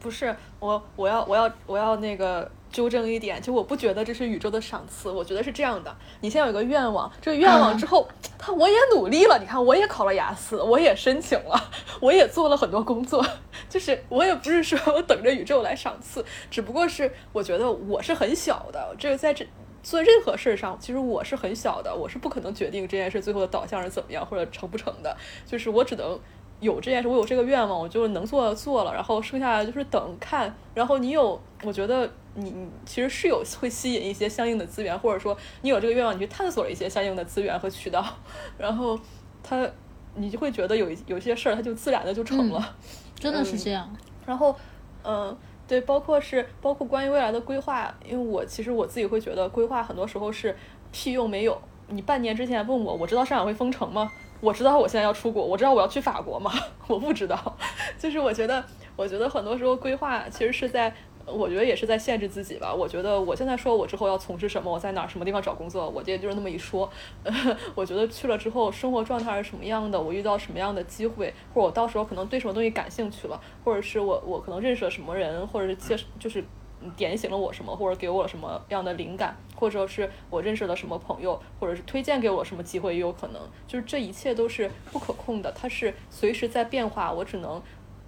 [0.00, 2.50] 不是我，我要，我要，我要那个。
[2.70, 5.96] 纠正一点，就我不觉得这是宇宙的赏赐，我觉得是这样的。
[6.20, 8.06] 你先有一个愿望，这个愿望之后，
[8.38, 13.24] 他我也努力了，你看我也考了雅思，我也申请了， 我也做了很多工作，
[13.68, 19.46] 就是我也不是说我等着宇宙来赏赐，只不过是我觉得我是很小的，这个在这
[19.82, 26.18] 做任何事儿上，其实我是很小的，我是不可能决定这件事最后的导向是怎么样或者成不成的，就是我只能。
[26.60, 30.54] 有这件事，我有这个愿望，我就能做做了，然后剩下的就是等看。
[30.74, 38.04] 然后你有，我觉得你你其实是有会吸引一些相应的资源，或者说你有这个愿望，你去探索一些相应的资源和渠道。
[38.56, 38.98] 然后
[39.42, 39.68] 他
[40.14, 42.76] 你就会觉得有一有些事儿它就自然的就成了，
[43.14, 43.88] 真的是这样。
[44.24, 44.56] 然后，
[45.04, 45.36] 嗯，
[45.68, 50.56] 对，包括是包括关于未来的规划，因为我其实我自己会觉得规划很多时候是
[50.90, 51.60] 屁用没有。
[51.88, 54.10] 你半年之前问我，我知道上海会封城吗？
[54.40, 56.52] 我知道我现在要出国，我知道我要去法国吗？
[56.86, 57.56] 我不知道。
[57.98, 58.64] 就是我觉得，
[58.96, 60.92] 我觉得很多时候规划其实是在。
[61.28, 62.72] 我觉得也是在限制自己吧。
[62.72, 66.88] 我觉得我现在说我之后要从事什么，我在哪儿什么地方找工作，我也就是那么一说。
[67.74, 76.44] 我觉得去了之后，生活状态是什么样的，我遇到什么样的机会，或者我到时候可能对什么东西感兴趣了，或者是我我可能认识了什么人，或者是介就是
[76.96, 83.40] 点醒了我什么，或者给我了什么样的灵感，或者是我认识了什么朋友，或者是推荐给我什么机会，也有可能。
[83.66, 87.12] 就是这一切都是不可控的，它是随时在变化。
[87.12, 87.62] 我只能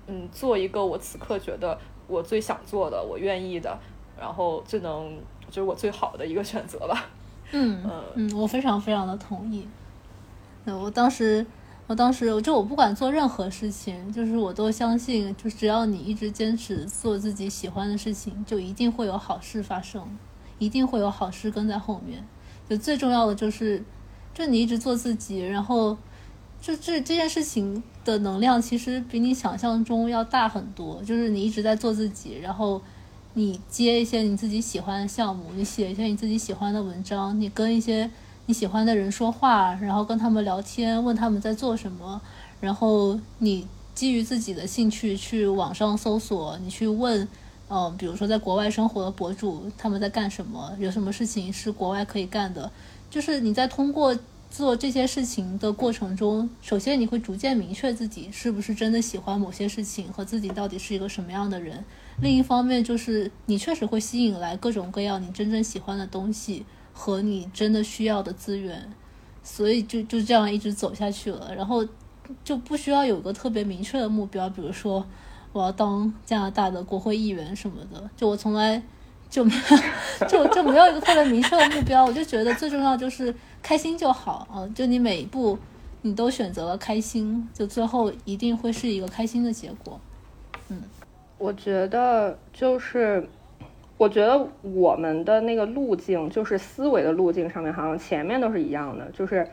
[0.07, 1.79] 嗯做一个我此刻觉得。
[2.11, 3.79] 我最想做的，我愿意的，
[4.19, 5.15] 然后最能
[5.51, 7.05] 就是我最好的一个选择吧。
[7.51, 9.69] 嗯嗯，我非常非常的同意。
[10.65, 11.45] 那我当时，
[11.89, 20.07] 我当时就我不管做任何事情，就是我都相信，就只要你一直坚持做自己喜欢的事情，就一定会有好事发生，
[20.61, 22.25] 一定会有好事跟在后面。
[22.69, 23.83] 就最重要的就是，
[24.33, 25.99] 就你一直做自己，然后。
[26.61, 31.01] 就这这件事情的能量，其实比你想象中要大很多。
[31.05, 32.83] 就是你一直在做自己，然后
[33.35, 38.11] 你接一些你自己喜欢的项目，你写一些你自己喜欢的文章，你跟一些
[38.49, 42.19] 你喜欢的人说话，然后跟他们聊天，问他们在做什么，
[42.63, 47.29] 然后你基于自己的兴趣去网上搜索，你去问，
[47.69, 52.73] 嗯，比如说在国外生活的博主他们在干什么，有什么事情是国外可以干的，
[53.11, 54.17] 就是你在通过。
[54.51, 61.85] 做这些事情的过程中，首先你会逐渐明确自己是不是真的喜欢某些事情和自己到底是一个什么样的人。
[62.23, 66.65] 另一方面，就是你确实会吸引来各种各样你真正喜欢的东西
[66.99, 68.93] 和你真的需要的资源，
[69.45, 71.55] 所以就就这样一直走下去了。
[71.55, 71.87] 然后
[72.43, 75.07] 就不需要有个特别明确的目标，比如说
[75.53, 78.11] 我要当加拿大的国会议员什么的。
[78.17, 78.83] 就我从来
[79.31, 83.33] 就没有 就就没有一个特别明确的目标，我就觉得最重要就是。
[83.61, 84.65] 开心就好啊！
[84.73, 85.59] 就你每一步，
[86.03, 90.01] 你都选择了开心，就最后一定会是一个开心的结果。
[90.69, 90.81] 嗯，
[91.39, 93.29] 我觉得就是，
[93.99, 99.05] 我觉得我们的那个路径，就是思维的路径上面，好像前面都是一样的。
[99.13, 99.47] 就是，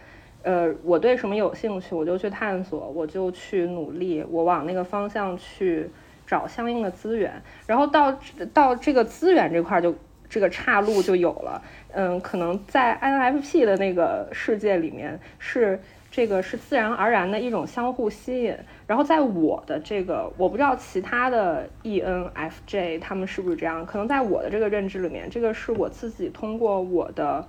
[0.43, 5.89] 呃，我对什么有兴趣，我就去探索，我就去努力，我往那个方向去
[6.25, 7.33] 找相应的资源，
[7.67, 8.17] 然后到
[8.53, 9.93] 到这个资源这块就。
[10.27, 11.61] 这个岔路就有了，
[11.93, 15.79] 嗯，可能在 INFP 的那个世界里面是
[16.15, 18.55] 这个是自然而然的一种相互吸引，
[18.87, 27.45] 然后在我的这个我不知道其他的 ENFJ 他们是不是这样，可能在我的这个认知里面，这个是我自己通过我的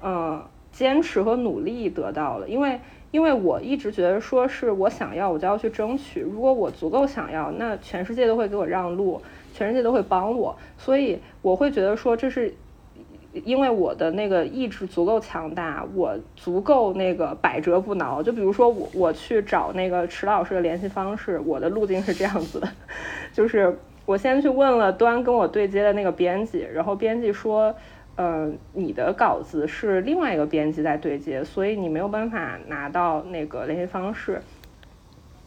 [0.00, 0.42] 呃
[0.72, 2.80] 坚持和努力得到的，因为
[3.10, 9.20] 因为我一直觉得说是我想要我就要去争取，如果我足够想要，那全世界都会给我让路。
[9.52, 12.54] 全世界都会帮我，所以我会觉得说这是
[13.32, 18.22] 因为我的那个意志足够强大，我足够那个百折不挠。
[18.22, 22.68] 就比如说我我去找那个池老师的联系方式，我的路径是这样子的，
[23.32, 27.72] 就是我先去问了端跟我对接的那个编辑，然后编辑说，
[28.16, 34.42] 呃，你的稿子是另外一个编辑在对接，所以你没有办法拿到那个联系方式。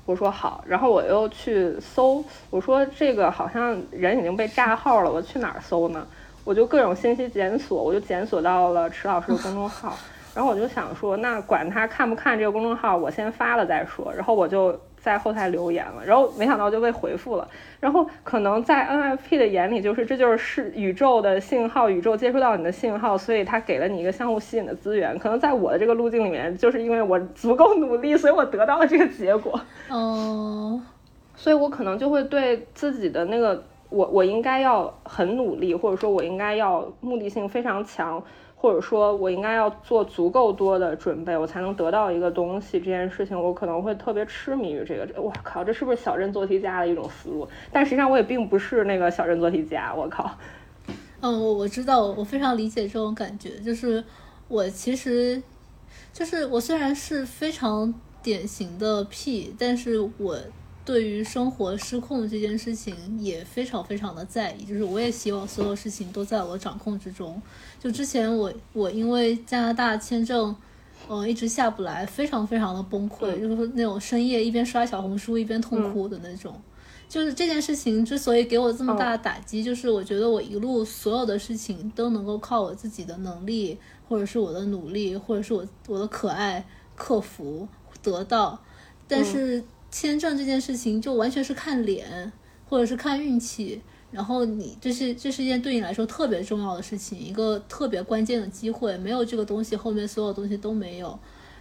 [0.06, 6.08] 我说好，然后我又去搜，我说这个好像人已经被炸号了，我去哪儿搜呢？
[6.44, 9.96] 我就各种信息检索，我就检索到了池老师的公众号，
[10.36, 14.80] 然后我就想说，那管他看不看这个公众号，我先发了再说，然后我就。
[15.04, 17.46] 在后台留言了，然后没想到就被回复了。
[17.82, 25.20] 然后可能在 NFP 的眼里，就是这就是是宇宙的信号，宇宙接收到你的信号，所以他给了你一个相互吸引的资源。
[25.20, 29.60] 可能在我的这个路径里面，就是因为我足够努力，所以我得到了这个结果。
[29.90, 30.82] 哦，
[31.36, 33.62] 所以我可能就会对自己的那个
[33.94, 38.22] 我我应该要很努力，或者说我应该要目的性非常强。
[38.56, 42.80] 或者说我应该要做足够多的准备，我才能得到一个东西。
[42.80, 45.22] 这件事情我可能会特别痴迷于这个。
[45.22, 47.46] 我靠，这是不是小镇做题家的一种思路？
[47.74, 49.94] 但实际上我也并不是那个小镇做题家。
[49.94, 50.32] 我靠。
[51.20, 53.60] 嗯，我我知道，我非常理解这种感觉。
[53.60, 54.02] 就是
[54.48, 55.44] 我其实，
[56.14, 60.38] 就是我虽然是非常典型的 P，但是我。
[60.86, 67.42] 对于生活失控这件事情也非常非常的在意，就是我也希望所有事情都在我掌控之中。
[67.80, 70.56] 就之前我我因为加拿大签证，
[71.10, 76.54] 嗯，一直下不来，非常非常的崩溃，就是那种深夜一边刷小红书一边痛哭的那种。
[77.10, 83.78] 就是这件事情之所以给我这么大的打击，就是我觉得我一路所有的事情都能够靠我自己的能力，
[84.10, 86.66] 或者是我的努力，或者是我我的可爱
[86.96, 87.68] 克服
[88.02, 88.60] 得到。
[89.08, 89.64] 但是
[89.94, 92.32] 签证这件事情就完全是看脸，
[92.68, 93.80] 或者是看运气。
[94.10, 101.18] 然后你这是这是一件对你来说特别重要的事情，一个特别关键的机会，没有这个东西，后面所有东西都没有。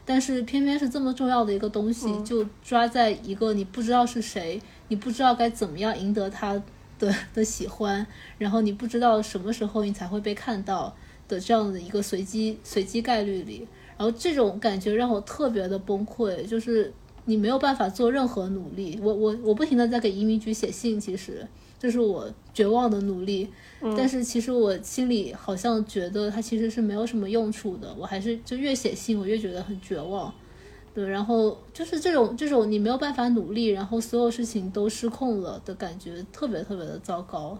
[0.07, 6.55] 但是偏偏是这么重要的一个东西，就抓在一个你不知道是谁，你不知道该怎么样赢得他
[6.99, 8.07] 的的喜欢，
[8.39, 10.97] 然后你不知道什么时候你才会被看到
[11.29, 16.93] 的这样的一个随机随机概率里，然后这种感觉让我特别的崩溃，就是
[17.25, 18.99] 你没有办法做任何努力。
[19.03, 21.47] 我我我不停的在给移民局写信，其实。
[21.79, 23.49] 这是我绝望的努力，
[23.97, 27.93] 但是其实我心里好像觉得它其实是没有什么用处的。
[27.99, 30.33] 我还是就越写信，我越觉得很绝望。
[30.95, 37.59] 对，然后就是这种这种你没有办法努力，然后所有事情都失控了的感觉，特别特别的糟糕。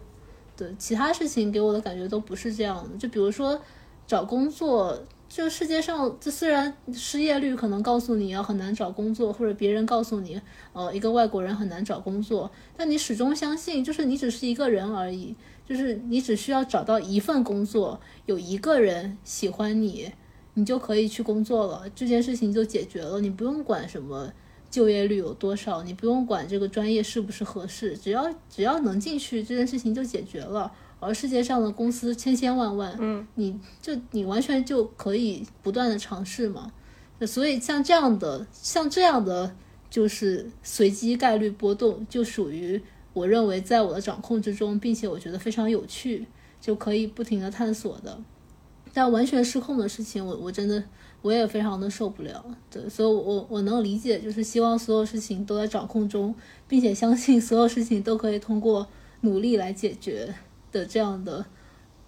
[0.57, 2.97] 对，其他事情给我的感觉都不是这样的。
[2.97, 3.61] 就比如说
[4.07, 4.97] 找工作。
[5.35, 10.39] 这个世界上，这虽然失业率可能告诉你要很难找工作，或者别人告诉你，
[10.75, 15.35] 呃，一个外国人很难找工作，但你始终相信，就是你只是一个人而已，
[15.67, 20.13] 就是你只需要找到一份工作，有一个人喜欢你，
[20.53, 24.31] 你就可以去工作了，这件事情就解决了，你不用管什么
[24.71, 30.71] 就业率有多少，你不用管这个专业是不是合适，只要只要能进去，这件事情就解决了。
[31.05, 36.73] 而世界上的公司千千万万，嗯，你就你完全就可以不断的尝试嘛。
[37.27, 39.53] 所以像这样的，像这样的
[39.91, 42.81] 就是随机概率波动，就属于
[43.13, 46.25] 我认为在我的掌控之中，并且我觉得非常有趣，
[46.61, 48.17] 就可以不停的探索的。
[48.93, 50.83] 但完全失控的事情，我我真的
[51.23, 52.45] 我也非常的受不了。
[52.71, 56.33] 对，所以我我能理解，就是希望所有事情都在掌控中，
[56.69, 58.87] 并且相信所有事情都可以通过
[59.23, 60.35] 努力来解决。
[60.73, 61.45] 的这样的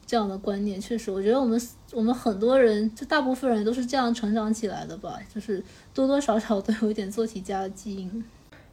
[0.07, 1.61] 这样的观念，确实，我觉得我们
[1.93, 5.63] 我们很多人，就大部分人都是这样成长起来的吧，就是
[5.95, 8.25] 多多少少都有一点做题家的基因。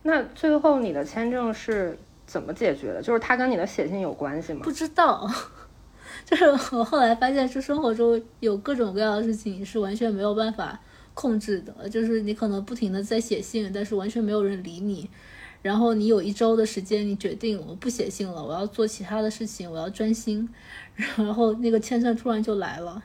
[0.03, 3.01] 那最后你的签证是怎么解决的？
[3.01, 4.61] 就是它跟你的写信有关系吗？
[4.63, 5.29] 不知道，
[6.25, 10.79] 就是我后来发现，是生活中有各种各样的事情是完全没有办法
[11.13, 15.09] 控制的，就是你可能不停的在写信，但是完全没有人理你。
[15.61, 20.49] 然后你有一周的时间，你决定我不写信了，我要做其他的事情，我要专心。
[21.17, 23.03] 然后那个签证突然就来了，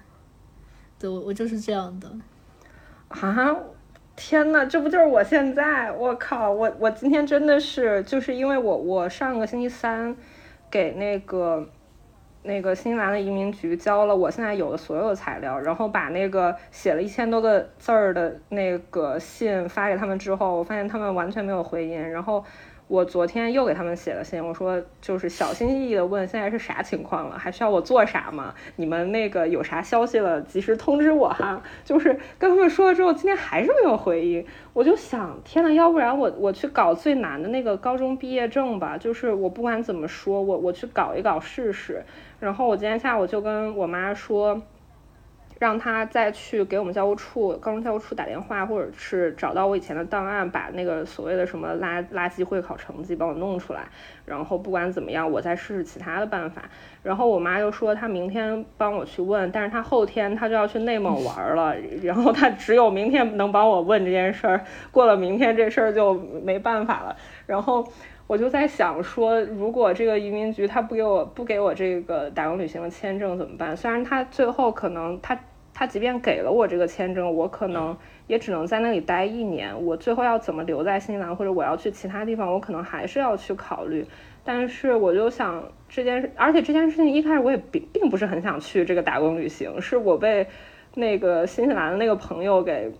[0.98, 2.10] 对我我就是这样的。
[3.08, 3.56] 啊！
[4.16, 5.92] 天呐，这不就是我现在？
[5.92, 6.50] 我靠！
[6.50, 10.16] 我我今天真的是，就是因为我我上个星期三
[10.70, 11.68] 给那个。
[12.46, 22.44] 那个新西兰的移民局交了我现在有的所有材料，然后把那个写了一千多个字儿的那个信发给他们之后，我发现他们完全没有回音，然后。
[22.88, 28.54] 我昨天又给他们写了信，我说就是小心翼翼的问现在是啥情况了，还需要我做啥吗？
[28.76, 31.60] 你们那个有啥消息了，及时通知我哈。
[31.84, 42.04] 就是跟他们说了之后，今天还是没有回应，我就想，天呐，要不然我我去搞最难的那个高中毕业证吧，就是我不管怎么说，我我去搞一搞试试。
[42.38, 44.62] 然后我今天下午就跟我妈说。
[45.58, 53.88] 让他再去给我们教务处、高中教务处打电话，或者是找到我以前的档案，把那个所谓的什么垃垃圾会考成绩帮我弄出来。
[54.26, 56.62] 然后不管怎么样，我再试试其他的办法。
[57.02, 67.16] 然后我妈又说她明天帮我去问，但是她后天她就要去内蒙玩了， 然后她只有明天能帮我问这件事儿，过了明天这事儿就没办法了。
[67.46, 67.86] 然后
[68.26, 73.76] 我就在想说，如果这个移民局他不给我不给我这个打工旅行的签证怎么办？
[73.76, 75.38] 虽然他最后可能他。
[75.78, 77.94] 他即便给了我这个签证，我可能
[78.28, 79.84] 也只能在那里待一年。
[79.84, 84.02] 我最后要怎么留在新西兰，或者我要去其他地方，我可能还是要去考虑。
[84.42, 90.46] 但是我就想这件事，而且这件事情一开始我也并并不是很想去这个打工旅行，是我被
[90.94, 92.90] 那个新西兰的那个朋友给。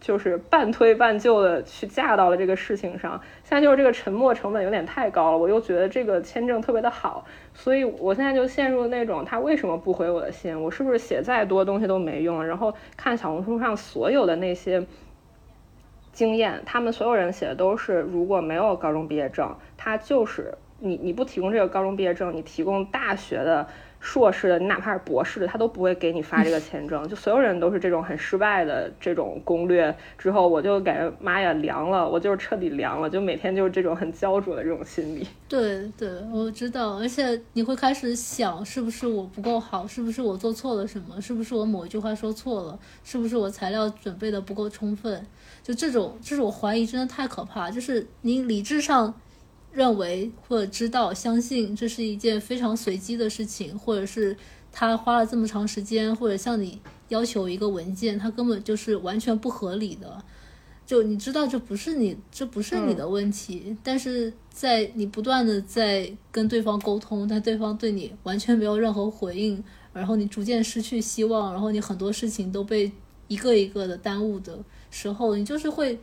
[0.00, 12.46] 就是半推半就的去嫁到了这个事情上，现在就是这个沉没成本有点太高了，我又觉得这个签证特别的好，所以我现在就陷入那种他为什么不回我的信，我是不是写再多东西都没用？
[12.46, 14.86] 然后看小红书上所有的那些
[16.12, 23.66] 经验，他们所有人写的都是如果没有高中毕业证，他就是你你不提供这个高中毕业证，你提供大学的。
[24.00, 27.06] 硕士的，你哪怕是博士的，他都不会给你发这个签证。
[27.08, 35.26] 就所有人都是这种很失败的这种攻略之后，我就感觉妈呀凉了，我就是彻底凉了，就每天就是这种很焦灼的这种心理。
[35.48, 39.86] 对对，我知道，而且你会开始想，是不是我不够好？
[39.86, 41.20] 是不是我做错了什么？
[41.20, 42.78] 是不是我某一句话说错了？
[43.02, 45.26] 是不是我材料准备的不够充分？
[45.62, 47.70] 就这种，这种怀疑真的太可怕。
[47.70, 49.12] 就是你理智上。
[49.70, 54.36] 认为或者知道、相信这是一件非常随机的事情，或者是
[54.72, 60.22] 他花了这么长时间，或者向你要求一个文件，他根本就是完全不合理的。
[60.86, 69.62] 就你知道这不是你这不是你的问题，但是在你不断的在跟对方沟通，但对方对你完全没有任何回应，
[69.92, 72.90] 然后你逐渐失去希望，然后你很多事情都被
[73.26, 74.58] 一个一个的耽误的
[74.90, 75.98] 时候，你就是会。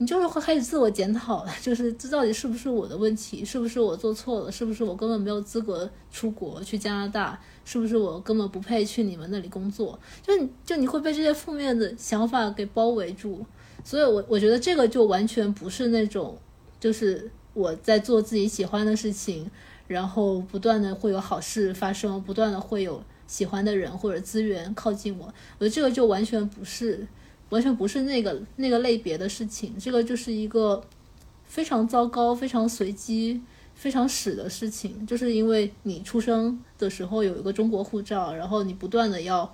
[0.00, 9.98] 你就是会开始自我检讨了，就是这到底是不是我的问题，是不是我做错了，是不是我根本没有资格出国去加拿大，是不是我根本不配去你们那里工作？
[10.22, 10.32] 就
[10.64, 13.44] 就你会被这些负面的想法给包围住，
[13.82, 16.38] 所以我我觉得这个就完全不是那种，
[16.78, 19.50] 就是我在做自己喜欢的事情，
[19.88, 25.26] 然后不断的会有好事发生，不断的会有喜欢的人或者资源靠近我，
[25.58, 27.04] 我觉得这个就完全不是。
[27.50, 30.82] 完全不是那个那个类别的事情，这个就是一个
[31.44, 33.40] 非常糟糕、非常随机、
[33.74, 35.06] 非常屎的事情。
[35.06, 39.50] 就是因为你出生的时候有一个中国护照，然后你不断的要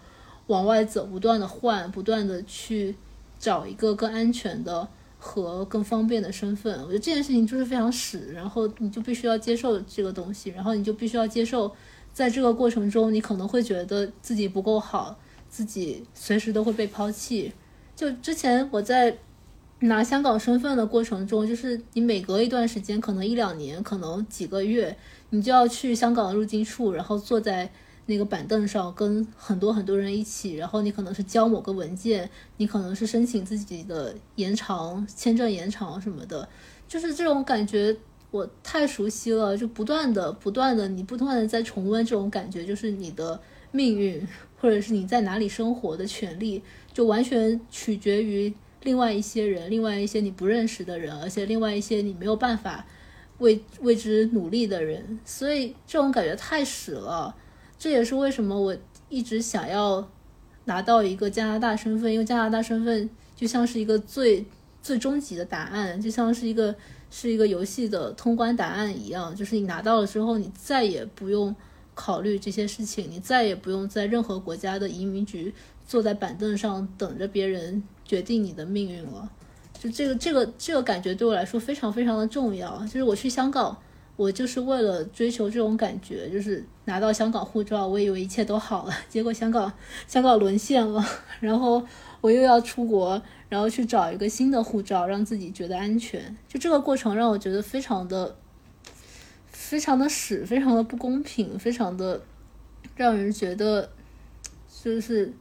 [0.49, 2.97] 往外走，不断的换，不断的去
[3.39, 4.89] 找一个更安全的
[5.19, 6.81] 和更方便的身份。
[6.81, 11.73] 我觉得这件事情就是非常屎，然后你就必须要接受这个东西，然后你就必须要接受，
[12.13, 15.19] 在这个过程中，你可能会觉得自己不够好，
[15.49, 17.53] 自己随时都会被抛弃。
[17.97, 19.17] 就之前我在
[19.81, 24.97] 拿香港身份的过程中，就是你每隔一段时间，可能一两年，可能几个月，
[25.31, 27.71] 你就要去香港的入境处，然后坐在
[28.07, 36.49] 那个板凳上，跟很多很多人一起，然后你可能是交某个文件，你可能是申请自己的延长签证延长什么的，
[36.89, 37.95] 就是这种感觉
[38.31, 43.39] 我太熟悉了，就不断的不断的，你不断的在重温这种感觉，就是你的
[43.71, 44.27] 命运，
[44.61, 46.63] 或者是你在哪里生活的权利。
[46.95, 52.87] 就完全取决于另外一些人，另外一些你不认识的人，而且另外一些你没有办法
[53.39, 57.35] 为为之努力的人，所以这种感觉太屎了。
[57.77, 58.77] 这也是为什么我
[59.09, 60.09] 一直想要
[60.67, 64.47] 拿到一个加拿大身份，因为加拿大身份就像是一个最
[64.81, 66.75] 最终极的答案，就像是一个
[67.11, 71.55] 是一个游戏的通关答案一样，就是你拿到了之后，你再也不用
[71.95, 75.53] 考虑这些事情，你再也不用在任何国家的移民局。
[75.87, 79.31] 坐在板凳上等着别人决定你的命运了，
[79.79, 82.79] 就这个这个这个感觉对我来说非常非常的重要。
[82.87, 83.77] 就是我去香港，
[84.17, 89.71] 我就是为了追求这种感觉，就是拿到香港护照，我以为一切都好了， 结果香港
[90.07, 91.05] 香港沦陷了，
[91.41, 91.85] 然后
[92.21, 93.21] 我又要出国，
[93.51, 96.35] 然后去找一个新的护照，让自己觉得安全。
[96.49, 98.35] 就这个过程让我觉得非常的
[99.49, 102.23] 非常的屎，非常的不公平，非常的
[102.97, 103.91] 让人觉得
[104.83, 105.33] 就是。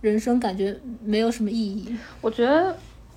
[0.00, 0.74] 人生感觉
[1.04, 1.94] 没有什么意义。
[2.20, 2.74] 我觉得，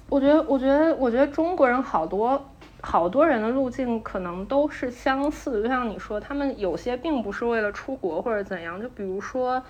[0.10, 2.50] 我觉得，我觉得，我觉得中国人好多
[2.82, 5.64] 好多人的路径可能都是相似。
[5.64, 8.82] 就像你说，他们有些并不是为了出国或者怎样。
[8.82, 9.64] 就比如说，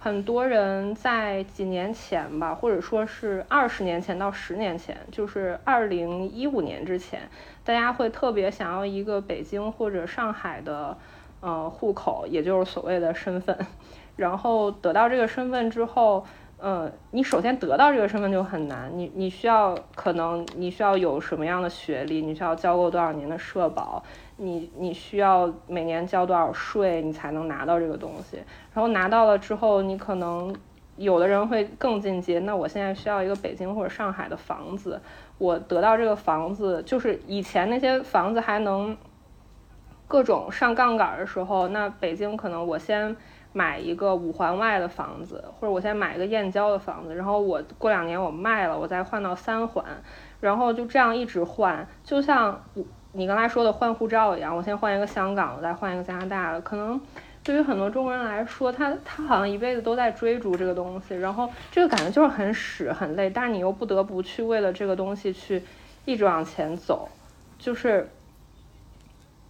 [0.00, 7.20] 很多人在几年前吧，或者说是二十年前到十年前，就是二零一五年之前，
[7.64, 10.98] 大家会特别想要一个北京或者上海的
[11.38, 13.56] 呃户口，也就是所谓的身份。
[14.16, 16.26] 然后得到这个身份之后。
[16.58, 24.02] 嗯，你首先得到这个身份就很难，你你需要可能你需要有什么样的学历，你需要交够多少年的社保，
[24.38, 28.38] 你你需要每年交多少税，你才能拿到这个东西。
[28.72, 30.56] 然后拿到了之后，你可能
[30.96, 34.98] 有的人会更进阶，那我现在需要一个北京或者上海的房子，
[35.36, 38.96] 我得到这个房子，就是以前那些房子还能
[40.08, 43.14] 各种上杠杆的时候，那北京可能我先。
[43.56, 49.82] 买一个五环外的房子，或者我先买一个燕郊的房子，然后我过两年我卖了，我再换到三环，
[50.40, 52.62] 然后就这样一直换，就像
[53.12, 56.60] 你刚才说的换护照一样，我先换一个香港，我再换一个加拿大的。
[56.60, 57.00] 可能
[57.42, 65.62] 对于很多中国人来说，他他好像一辈子都在追逐这个东西，然后这个感觉就是很屎很累，但是你又不得不去为了这个东西去
[66.04, 67.08] 一直往前走，
[67.58, 68.10] 就是，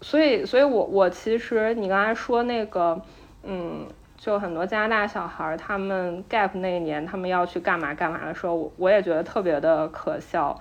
[0.00, 3.02] 所以所以我我其实你刚才说那个。
[3.46, 3.86] 嗯，
[4.16, 10.58] 就很多加拿大小孩儿，他们 gap 那一年，他们要去干嘛干嘛的时候，我我也觉得特别的可笑。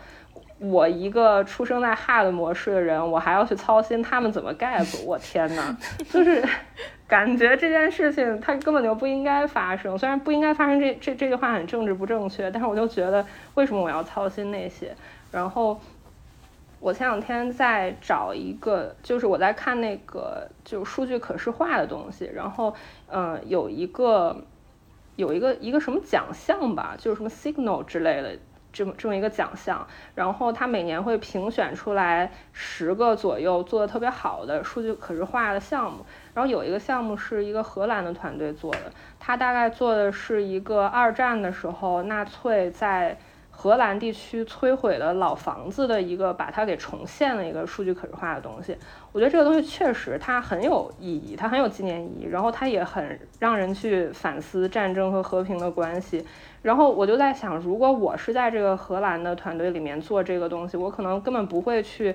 [0.59, 5.75] 我一个出生在 hard 模式的人，我还要去操心他们怎么 gap，我天呐，
[6.09, 6.41] 就是
[7.07, 9.97] 感觉这件事情它根本就不应该发生。
[9.97, 13.25] 虽然不应该发生，这这这句话很政治不正确，但是我就觉得
[13.55, 14.95] 为什么我要操心那些？
[15.31, 15.79] 然后。
[16.79, 22.75] 我前两天在找一个，就是我在看那个就数据可视化的东西，然后
[23.07, 24.35] 嗯，有一个
[25.15, 28.37] 有一个一个什么奖项吧，就是什么 Signal 之类的
[28.71, 43.17] 这么这么一个奖项，然后它每年会评选出来十个左右做的特别好的数据可视化的项目，然后有一个项目是一个荷兰的团队做的，他大概做的是一个二战的时候纳粹在。
[43.57, 48.77] 荷兰地区摧毁的老房子的一个把它给重现的一个数据可视化的东西。
[49.11, 56.23] 我觉得这个东西确实它很有意义，它很有纪念意义，然后它也很让人去反思战争和和平的关系。
[56.61, 62.13] 然后我就在想，如果我是在这个荷兰的团队里面做这个东西，我可能根本不会去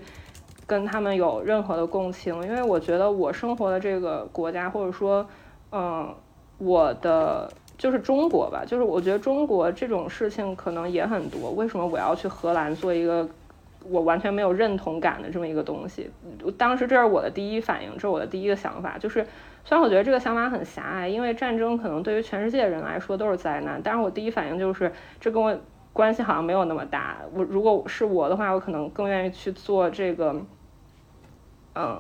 [0.67, 5.27] 跟他们有任何的共情，因为我觉得我生活的这个国家，或者说，
[5.73, 6.15] 嗯，
[6.59, 7.51] 我的
[7.81, 11.51] 就是中国吧，就是我觉得中国这种事情可能也很多。
[11.53, 13.27] 为什么我要去荷兰做一个
[13.89, 16.11] 我完全没有认同感的这么一个东西？
[16.59, 19.27] 当时这是我的第一反应，这是我的第一个想法，就是。
[19.63, 24.91] 虽然我觉得这个想法很狭隘，因为战争可能对于全世界人来说都是灾难，但是我第一反应就是
[25.21, 25.55] 这跟我
[25.93, 27.19] 关系好像没有那么大。
[27.35, 30.35] 我如果是我的话，我可能更愿意去做这个，
[31.75, 31.99] 嗯，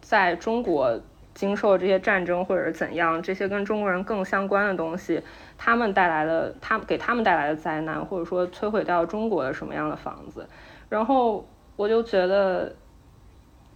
[0.00, 1.00] 在中国
[1.38, 5.22] 经受这些战争或者是怎样，这些跟中国人更相关的东西，
[5.56, 10.48] 他们带来的，他给他们带来的灾难，或者说摧毁掉中国的什么样的房子，
[10.88, 11.46] 然后
[11.76, 12.74] 我就觉得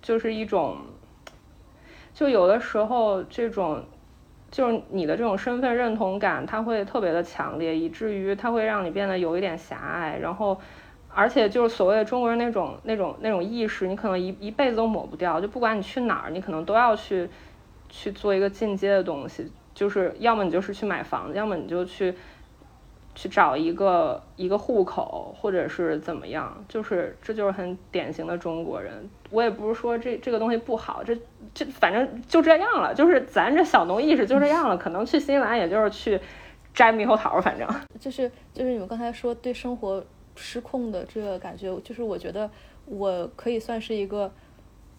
[0.00, 0.76] 就是一种。
[2.12, 3.82] 就有的时候，这种
[4.50, 10.18] 就是你的这种身份认同感，它会特别的强烈，以至于它会让你变得有一点狭隘。
[10.20, 10.60] 然后，
[11.08, 15.40] 而且就是所谓的中国人那种那种那种意识，你可能一一辈子都抹不掉。
[15.40, 17.30] 就不管你去哪儿，你可能都要去
[17.92, 19.48] 去做一个进阶的东西。
[19.72, 22.12] 就是要么你就是去买房子，要么你就去。
[23.14, 29.06] 去找一个一个户口，或者是怎么样，就是这就是很典型的中国人。
[29.28, 31.14] 我也不是说这这个东西不好，这
[31.52, 34.78] 这反正就这样了，就是咱这小农意识就这样了。
[34.78, 36.18] 可能去新西兰也就是去
[36.72, 37.68] 摘猕猴桃，反正
[38.00, 40.02] 就是就是你们刚才说对生活
[40.34, 42.50] 失控的这个感觉，就是我觉得
[42.86, 44.32] 我可以算是一个。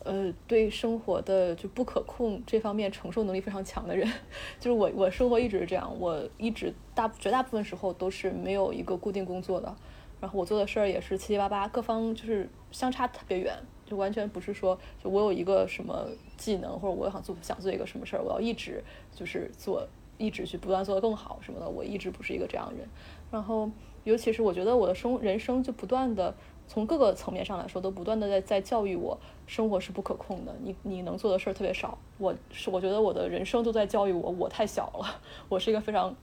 [0.03, 4.05] 呃，对生活的就不可控这方面承受能力非常强的人，
[4.59, 9.73] 就是我，我生活一直是这样，我一直大绝大部分时候都是没有一个固定工作的，
[10.19, 16.05] 然后我做的事儿也是七七八八，各方就是相差特别远，就完全不是说就我有一个什么
[16.35, 18.83] 技能或者我想做想做一个什么事儿，我要一直
[19.15, 22.87] 就是做，一直去不断做得更好什么的，我一直不是一个这样的人，
[23.31, 23.71] 然后
[24.03, 26.35] 尤其是我觉得我的生人生就不断的。
[26.73, 30.51] 从各个层面上来说，都不断的在在教育我，生活是不可控的。
[30.63, 36.15] 你你能做的事儿特别少，我是我觉得我的人生都在教育我，我太小了，我是一个非常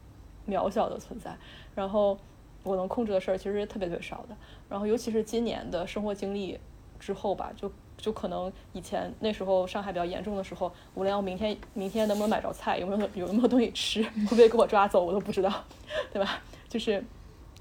[0.49, 1.33] 渺小的存在。
[1.77, 2.19] 然后
[2.65, 4.37] 我能控制的事儿其实特别特别少的。
[4.69, 6.59] 然后尤其是今年的生活经历
[6.99, 15.65] 之后吧，就就可能以前那时候上海比较严重的时候，我连我明天明天能不能买着菜，有没有有没有东西吃，会不会给我抓走，我都不知道，
[16.13, 16.43] 对吧？
[16.69, 17.05] 就是。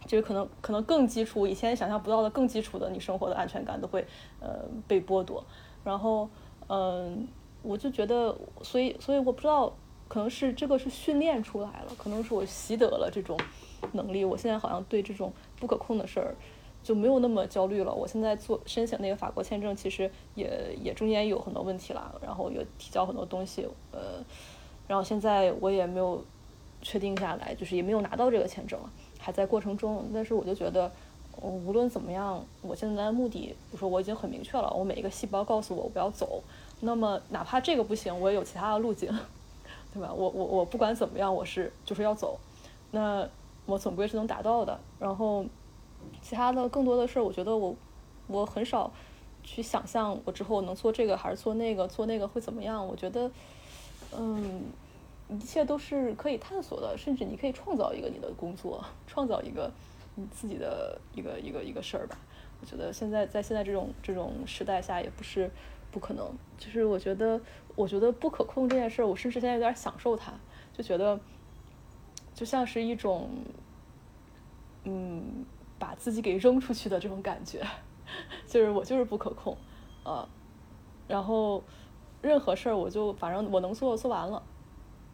[0.09, 4.03] 就是可能可能更基础，以前想象不到的更基础的，你生活的安全感都会
[4.39, 5.45] 呃被剥夺。
[5.83, 6.27] 然后
[6.67, 7.27] 嗯，
[7.61, 9.71] 我就觉得，所以所以我不知道，
[10.07, 13.37] 可能是这个是训练出来了，可能是我习得了这种
[13.91, 14.25] 能力。
[14.25, 16.35] 我现在好像对这种不可控的事儿
[16.81, 17.93] 就没有那么焦虑了。
[17.93, 24.25] 我现在做申请那个法国签证，其实也也中间有很多问题了，然后有提交很多东西，呃，
[24.87, 26.25] 然后现在我也没有
[26.81, 28.91] 确定下来，就是也没有拿到这个签证了。
[29.19, 30.89] 还在过程中，但是我就觉得，
[31.35, 36.41] 我无论怎么样，我现在的目的，比如说我已经很明确了，我每一个细胞告诉我我要走，
[36.79, 39.09] 那么哪怕这个不行，我也有其他的路径，
[39.93, 40.11] 对吧？
[40.11, 42.39] 我我我不管怎么样，我是就是要走，
[42.91, 43.27] 那
[43.65, 44.79] 我总归是能达到的。
[44.97, 45.45] 然后
[46.21, 47.75] 其他的更多的事儿，我觉得我
[48.27, 48.89] 我很少
[49.43, 52.87] 去想象我之后能做这个还是做那个，做那个会怎么样？
[52.87, 53.29] 我觉得，
[54.17, 54.63] 嗯。
[55.29, 59.71] 一切都是可以探索的，甚至你可以创造一个你的工作，创造一个
[60.15, 62.17] 你自己的一个一个一个事儿吧。
[62.61, 65.49] 我觉得现在在现在这种这种时代下，也不是
[65.91, 66.27] 不可能。
[66.57, 67.39] 就是我觉得，
[67.75, 70.33] 我觉得不可控这件事儿，我甚至现在有点享受它，
[70.73, 71.17] 就觉得
[72.33, 73.29] 就像是一种，
[74.83, 75.45] 嗯，
[75.77, 77.65] 把自己给扔出去的这种感觉。
[78.47, 79.55] 就是我就是不可控，
[80.03, 80.27] 呃，
[81.07, 81.63] 然后
[82.21, 84.41] 任何事儿我就反正我能做做完了。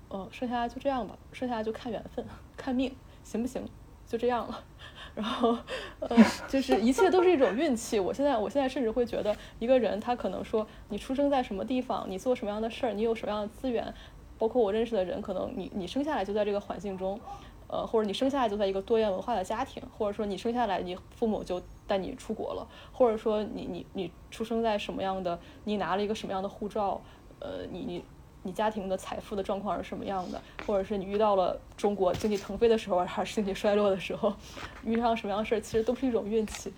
[0.10, 2.26] 嗯，剩下就这样吧，剩下就看缘分，
[2.56, 3.68] 看命，行不行？
[4.07, 4.64] 就这样了。
[5.15, 5.57] 然后，
[5.99, 6.15] 呃，
[6.48, 7.99] 就是一切都是一种运气。
[7.99, 13.94] 我现在，我现在甚至会觉得，一个人他可能说，你出生在什么地方，你做什么样的事儿，你有什么样的资源，
[14.38, 17.19] 包括我认识的人，可能你你生下来就在这个环境中，
[17.68, 27.02] 呃，或者你生下来就在一个多元文化的家庭，或者说你生下来你父母就带你出国了，或者说你你你出生在什么样的，你拿了一个什么样的护照，
[27.40, 28.06] 呃，你你。
[28.46, 34.32] 你家庭的财富的状况是什么样的，或者是你遇到了中国经济腾飞的时候，还是经济衰落的时候，
[34.86, 36.72] 遇上什么样的事儿，其实都是一种运气。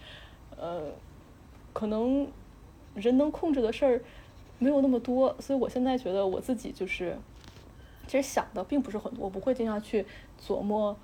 [0.58, 0.84] 呃，
[1.74, 2.26] 可能
[2.96, 4.02] 人能控制的事儿
[4.60, 7.18] 没有那么多，所以我现在觉得我自己就是，
[8.08, 10.06] 其实想的并不是很多，我不会经常去
[10.42, 10.96] 琢磨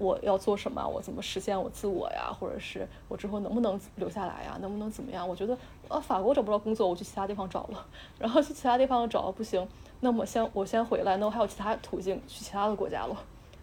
[0.00, 5.28] 我要做什么，我怎么实现我自我呀，或者是我之后能不能留下来呀，能不能怎么样？
[5.28, 5.56] 我觉得，
[5.88, 7.86] 呃，法国找不着工作，我去其他地方找了，
[8.18, 9.68] 然后去其他地方找不行，
[10.00, 13.16] 那么先我先回来，那我还有其他途径去其他的国家了。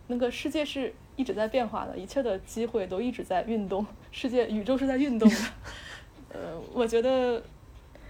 [0.05, 5.35] 那个世界是一直在变化的，一切的机会都一直在运动，世界宇宙是在运动的。
[6.33, 7.41] 呃，我觉得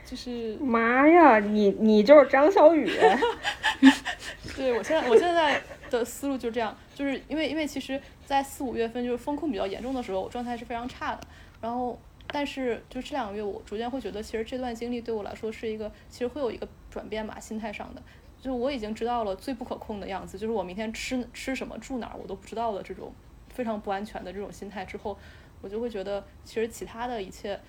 [0.09, 2.89] 就是妈呀，你你就是张小雨。
[4.55, 11.19] 对我现在我现在的思路就是这样，就是因为因为其实，在四五月份就是风控比较严重的时候，我状态是非常差的。
[11.59, 18.01] 然后，但是就这两个月，我逐渐会觉得，其实这段经历对我来说是一个，其实会有一个转变吧，心态上的。
[18.41, 23.11] 就我已经知道了最不可控的样子，就是我明天吃吃什么、住哪儿我都不知道的这种
[23.49, 25.17] 非常不安全的这种心态之后，
[25.61, 27.59] 我就会觉得，其实其他的一切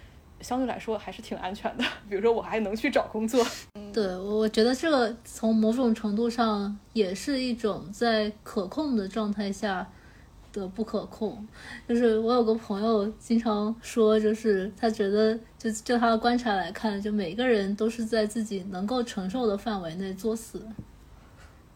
[0.40, 1.84] 相对来说还是挺安全的。
[2.08, 3.44] 比如说，我还能去找工作。
[3.92, 9.88] 对，我觉得这个从某种程度上也是一种在可控的状态下。
[10.50, 11.46] 的不可控，
[11.86, 20.62] 就是我有个朋友经常说，就是他觉得，就就他的观察来看，就每个人都是在自己能够承受的范围内作死。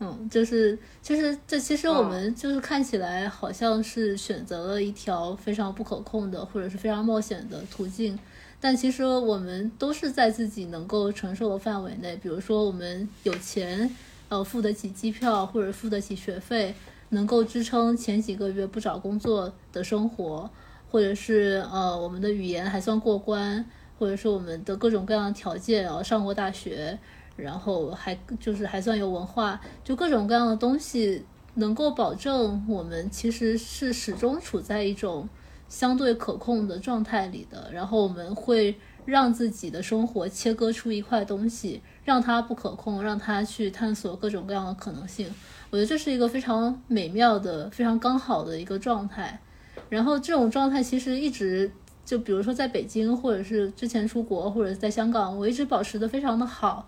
[0.01, 8.19] 嗯，就是就是这其实我们就是看起来好像是选择了一条非常不可控的或者是非常冒险的途径，
[8.63, 12.17] 但其实我们都是在自己能够承受的范围内。
[12.23, 13.95] 比如说我们有钱，
[14.31, 16.75] 呃，付得起机票或者付得起学费。
[17.15, 20.49] 能够支撑前几个月不找工作的生活，
[20.91, 23.63] 或者是呃我们的语言还算过关，
[23.99, 26.99] 或者是我们的各种各样条件，然后上过大学，
[27.37, 31.23] 然后还就是还算有文化，就各种各样的东西
[31.53, 35.29] 能够保证我们其实是始终处在一种
[35.73, 37.71] 相对可控的状态里的。
[37.73, 38.77] 然后我们会
[39.07, 45.27] 让自己的生活切割出一块东西，让它不可控，让它去探索各种各样的可能性。
[45.71, 49.41] 我觉得这是一个非常美妙的、非常刚好的一个状态，
[49.89, 51.73] 然后这种状态其实一直
[52.05, 56.87] 就，比如说在北京，或者是之前出国，或者在香港，我一直保持的非常的好，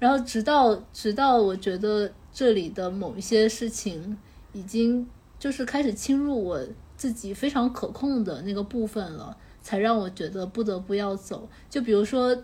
[0.00, 4.18] 然后直到直到我觉得这里的某一些事情
[4.52, 5.06] 已经
[5.38, 6.60] 就是开始侵入我
[7.04, 11.46] 自己非常可控的那个部分了，才让我觉得不得不要走。
[11.68, 12.34] 就比如说，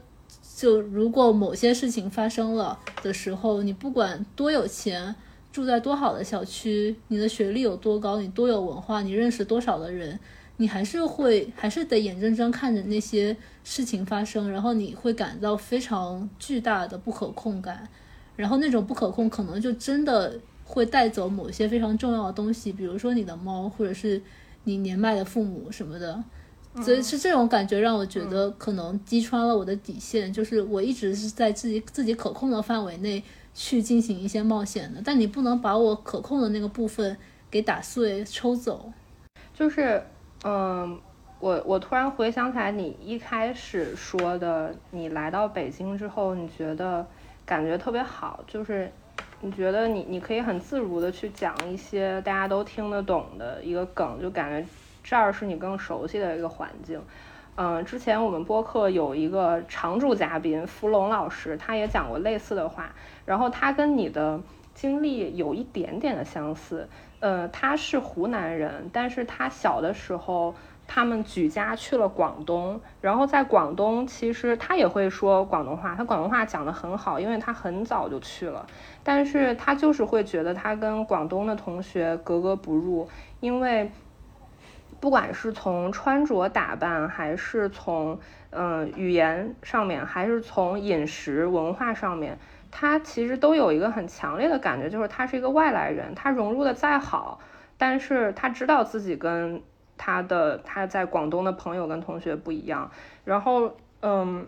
[0.55, 5.17] 就如果某些事情发生了的时候，你不管多有钱。
[5.53, 10.17] 住在多好的小区，你的学历有多高，你多有文化，你认识多少的人，
[10.59, 17.89] 你还是会还是得眼睁睁看着那些事情发生，然后你会感到非常巨大的不可控感，
[18.37, 24.23] 然后那种不可控可能就真的会带走某些非常重要的东西，比如说你的猫，或者是
[24.65, 26.23] 你年迈的父母什么的，
[26.83, 33.23] 所以是这种感觉让我觉得可能击穿了我的底线，就是我一直是在自己自己可控的范围内。
[33.53, 37.15] 去进行一些冒险的，但你不能把我可控的那个部分
[37.51, 38.91] 给打碎、抽走。
[39.53, 40.01] 就是，
[40.45, 40.99] 嗯，
[41.41, 47.05] 我我突然回想起来，你一开始说的，你来到北京之后，你觉得
[47.45, 48.91] 感觉特别好，就是
[49.43, 54.69] 你觉得你你可以很自如的去讲一些大家都听得懂的一个梗，就感觉
[55.03, 57.01] 这儿是你更熟悉的一个环境。
[57.57, 62.95] 嗯，之前我们播客有一个常驻嘉宾福龙老师，他也讲过类似的话。
[63.25, 64.41] 然后他跟你的
[64.75, 66.89] 经历有一点点的相似。
[67.21, 70.55] 呃，他是湖南人，但是他小的时候
[70.93, 78.67] 他们举家去了广东，然后在广东其实他也会说广东话，他广东话讲得很好，因为他很早就去了。
[79.05, 83.09] 但是他就是会觉得他跟广东的同学格格不入，
[83.39, 83.89] 因为。
[85.01, 92.39] 不管是从穿着打扮，还是从嗯语言上面，还是从饮食文化上面，
[92.71, 96.15] 他其实都有一个很强烈的感觉，就是他是一个外来人。
[96.15, 97.41] 他融入的再好，
[97.79, 99.63] 但是他知道自己跟
[100.03, 102.91] 他的他在广东的朋友跟同学不一样。
[103.27, 104.47] 然后嗯，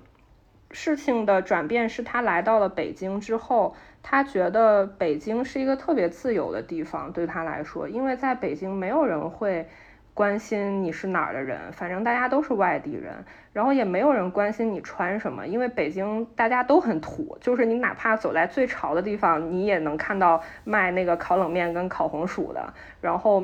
[0.70, 9.68] 事情的转变是他来到了北京之后，他觉得北京是一个特别自由的地方，对他来说，因为在北京没有人会。
[10.14, 13.24] 关心你是哪儿的人，反正大家都是外地人，
[13.54, 23.42] 然后也没有人关心你穿什么，因为北京大家都很土，就是你哪怕走在最潮的地方，你也能看到卖那个烤冷面跟烤红薯的，然后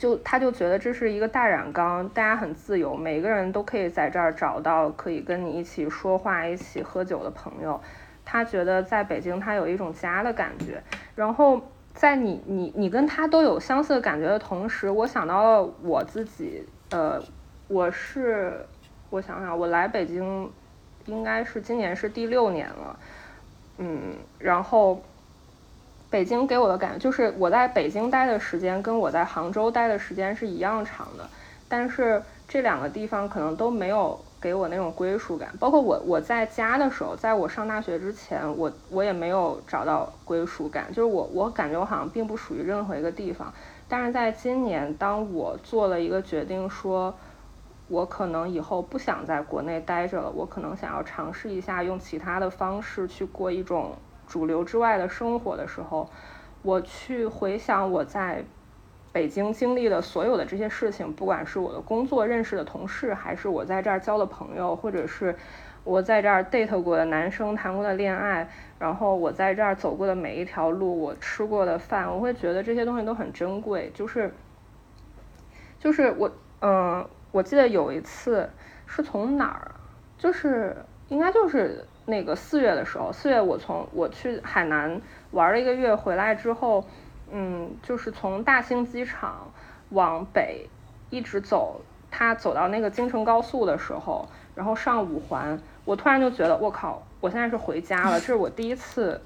[0.00, 7.78] 就他就觉得这是一个大染缸，大家很自由，每个人都可以在这儿找到可以跟你一起说话、一起喝酒的朋友，
[8.24, 10.82] 他觉得在北京他有一种家的感觉，
[11.14, 11.60] 然后。
[11.92, 17.20] 在你你你跟他都有相似的感觉的同时，我想到了我自己，呃，
[17.66, 18.64] 我是
[19.10, 20.48] 我想想，我来北京
[21.06, 22.98] 应该是今年是第六年了，
[23.78, 25.02] 嗯，然后
[26.10, 31.30] 北京给我的感觉就是我在北京待的时间跟我在杭州待的时间是一样长的，
[31.68, 35.54] 但是这两个地方可能都没有给我那种归属感。
[35.60, 43.54] 包括我我在家的时候，在我上大学之前，我我也没有找到归属感，就是我我感觉我好像并不属于任何一个地方。
[43.86, 47.14] 但是在今年，当我做了一个决定，说
[47.86, 53.94] 我可能以后不想在国内待着了，我可能想要尝试一下用其他的方式去过一种。
[54.30, 56.08] 主流之外的生活的时候，
[56.62, 58.44] 我去回想我在
[59.12, 65.34] 北京经历的所有的这些事情，不管是我的工作认识的同事，还是我在这儿交的朋友，或者是
[65.82, 68.48] 我在这儿 date 过的男生谈过的恋爱，
[68.78, 73.90] 然后我在这儿走过的每一条路，我吃过的饭，我会觉得这些东西都很珍贵。
[73.92, 74.32] 就是，
[75.80, 76.30] 就是我，
[76.60, 78.48] 嗯，我记得有一次
[78.86, 79.72] 是从哪儿，
[80.16, 80.76] 就是
[81.08, 81.84] 应该就是。
[82.10, 85.00] 那个四月的时候，四月我从我去海南
[85.30, 86.84] 玩了一个月，回来之后，
[87.30, 89.50] 嗯，就是从大兴机场
[89.90, 90.68] 往北
[91.08, 91.80] 一直走，
[92.10, 99.20] 他走到那个京城高速的时候，然后上五环，我突然就觉得我靠，我现在是回家了，这是我第一次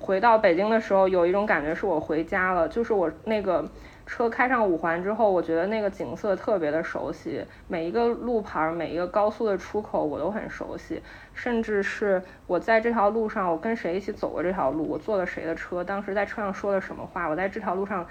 [0.00, 3.64] 回到北京的时候，有一种感觉是我回家了，就是我那个。
[4.06, 11.00] 车开上五环之后，我觉得那个景色特别的熟悉，每一个路牌、每一个高速的出口我都很熟悉，
[11.32, 18.04] 甚至是我在这条路上，我跟谁一起走过这条路，我坐了谁的车，当时在车上说了什么话，我在这条路上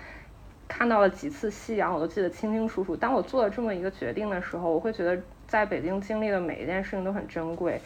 [0.70, 2.96] 看到了几次夕阳，我都记得清清楚楚。
[2.96, 7.82] 当我做了这么一个决定的时候，我会觉得在北京经历的每一件事情都很珍贵。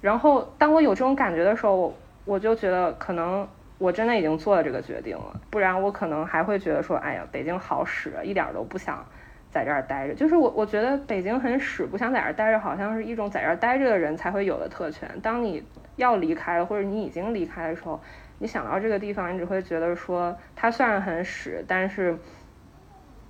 [0.00, 1.92] 然后当我有这种感觉的时候，
[2.24, 3.46] 我就觉得可能。
[3.78, 9.02] 我真的已经做了这个决定了，不然我可能还会觉得说，哎呀，北京好使，一点都不想
[9.50, 10.12] 在这儿待着。
[10.12, 15.10] 就是我，我觉得北京很使，不想在这儿待着，好像是一种在这儿待着的人才会有的特权。
[15.22, 15.64] 当你
[15.96, 17.98] 要离开了，或者你已经离开的时候，
[18.38, 22.14] 你想到这个地方，你只会觉得说，它虽然很使，但是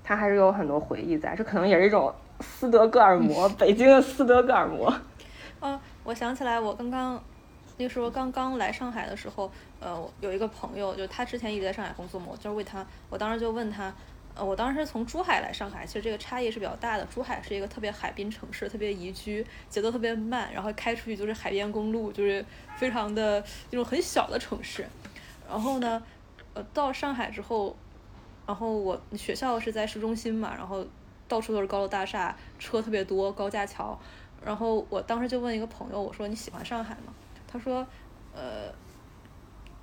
[0.03, 1.37] 它还是有很多回忆在。
[1.37, 4.93] 这可能也是一种斯德哥尔摩， 北京的斯德哥尔摩。
[5.61, 7.23] 嗯，我想起来，我刚刚。
[7.81, 9.51] 那时候刚刚来上海的时候，
[9.81, 13.91] 呃，有一个朋友，就他之前一直在上海工作嘛，我就是为他，我当时就问他，
[14.35, 17.05] 呃，我当时从珠海来上海，其实这个差异是比较大的。
[17.07, 22.45] 珠海是一个特别海滨城市，特别宜居，节奏特别慢，然后开出去就是海边公路，就是
[22.77, 24.87] 非常的那种很小的城市。
[25.49, 26.03] 然后呢，
[26.53, 27.75] 呃，到上海之后，
[28.47, 30.87] 然后我学校是在市中心嘛，然后
[31.27, 33.99] 到处都是高楼大厦，车特别多，高架桥。
[34.45, 37.15] 然后我当时就问一个朋友，我说你喜欢上海吗？
[37.53, 37.87] 他说，
[38.33, 38.73] 呃，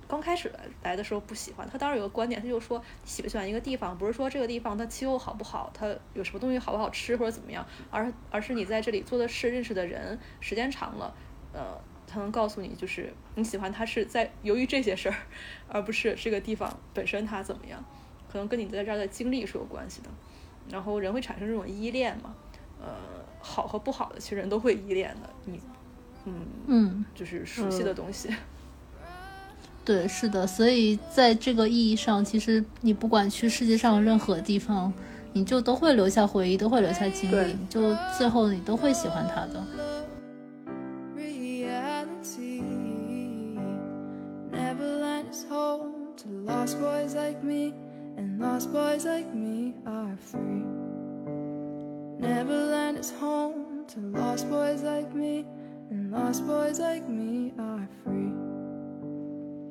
[0.06, 0.50] 刚开始
[0.82, 1.68] 来的时候不喜欢。
[1.70, 11.14] 他当时有个观点，他就说，喜不喜欢一个地方，不是说这个地方它气候好不好，它有什么东西好不好吃或者怎么样，而而是你在这里做的事、认识的人，时间长了，
[11.52, 15.16] 呃，才能告诉你，就是你喜欢它是在由于这些事儿，
[15.68, 17.84] 而不是这个地方本身它怎么样，
[18.32, 20.08] 可能跟你在这儿的经历是有关系的。
[20.70, 22.34] 然后人会产生这种依恋嘛，
[22.80, 22.96] 呃，
[23.40, 25.28] 好和不好的，其实人都会依恋的。
[25.44, 25.60] 你。
[26.66, 28.28] 嗯，就是熟悉的东西。
[29.84, 34.92] 对，是的，所以在这个意义上，其实你不管去世界上任何地方，
[35.32, 39.64] 你就都会留下回忆，都会留下经历，就最后你都会喜欢它的。
[55.90, 58.32] And lost boys like me are free.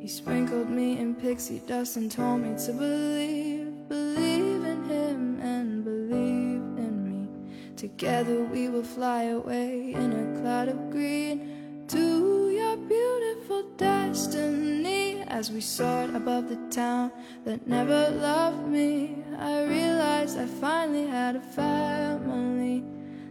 [0.02, 5.84] He sprinkled me in pixie dust and told me to believe, believe in him and
[5.84, 7.76] believe in me.
[7.76, 15.24] Together we will fly away in a cloud of green to your beautiful destiny.
[15.28, 17.12] As we soared above the town
[17.46, 22.84] that never loved me, I realized I finally had a family.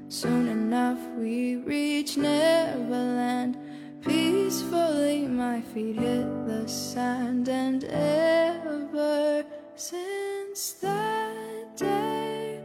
[0.08, 3.58] Soon enough we reach Neverland.
[4.02, 12.60] Peacefully my feet hit the sand And ever since that day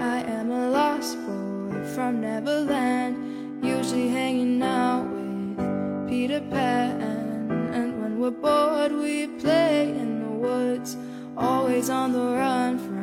[0.00, 7.70] I am a lost boy from Neverland Usually hanging out with Peter Pan.
[7.74, 10.96] And when we're bored we play in the woods
[11.36, 12.95] Always on the run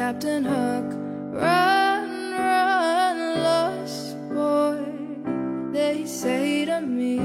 [0.00, 0.94] Captain Hook.
[1.30, 4.78] Run, run, lost boy,
[5.72, 7.18] they say to me.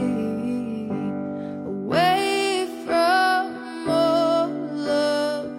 [1.65, 5.49] Away from all of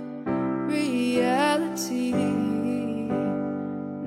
[0.68, 2.12] reality.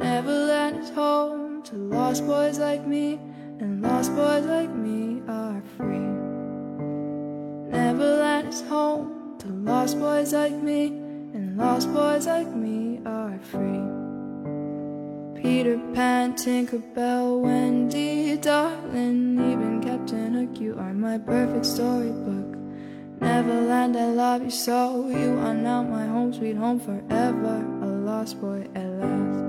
[0.06, 3.20] Neverland is home to lost boys like me,
[3.60, 6.14] and lost boys like me are free.
[7.76, 10.90] Neverland is home to lost boys like me,
[11.34, 12.79] and lost boys like me
[13.42, 13.82] free.
[15.42, 22.58] Peter Pan, Tinkerbell, Wendy, darling, even Captain Hook, you are my perfect storybook.
[23.22, 25.08] Neverland, I love you so.
[25.10, 27.66] You are now my home, sweet home forever.
[27.82, 29.44] A lost boy at last.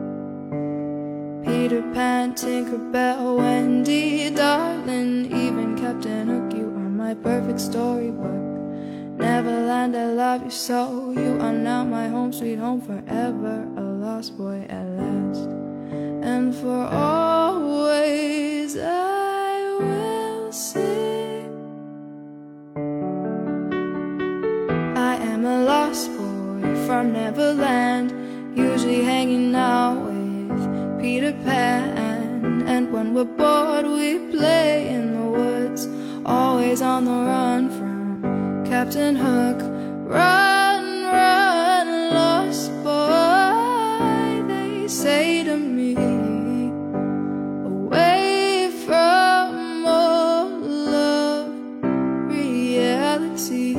[1.44, 8.49] Peter Pan, Tinkerbell, Wendy, darling, even Captain Hook, you are my perfect storybook.
[9.20, 11.12] Neverland, I love you so.
[11.12, 13.68] You are now my home, sweet home forever.
[13.76, 15.46] A lost boy at last.
[16.22, 21.52] And for always I will sing.
[24.96, 28.10] I am a lost boy from Neverland,
[28.56, 32.64] usually hanging out with Peter Pan.
[32.66, 35.86] And when we're bored, we play in the woods,
[36.24, 37.89] always on the run from
[38.70, 39.60] Captain Hook.
[40.06, 45.96] Run, run, lost boy, they say to me.
[47.66, 51.48] Away from all of
[52.28, 53.74] reality.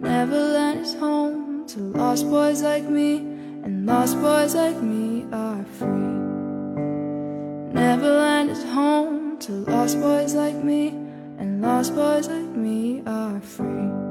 [0.00, 3.18] Neverland is home to lost boys like me,
[3.62, 6.18] and lost boys like me are free.
[7.72, 11.05] Neverland is home to lost boys like me,
[11.38, 14.05] and lost boys like me are free.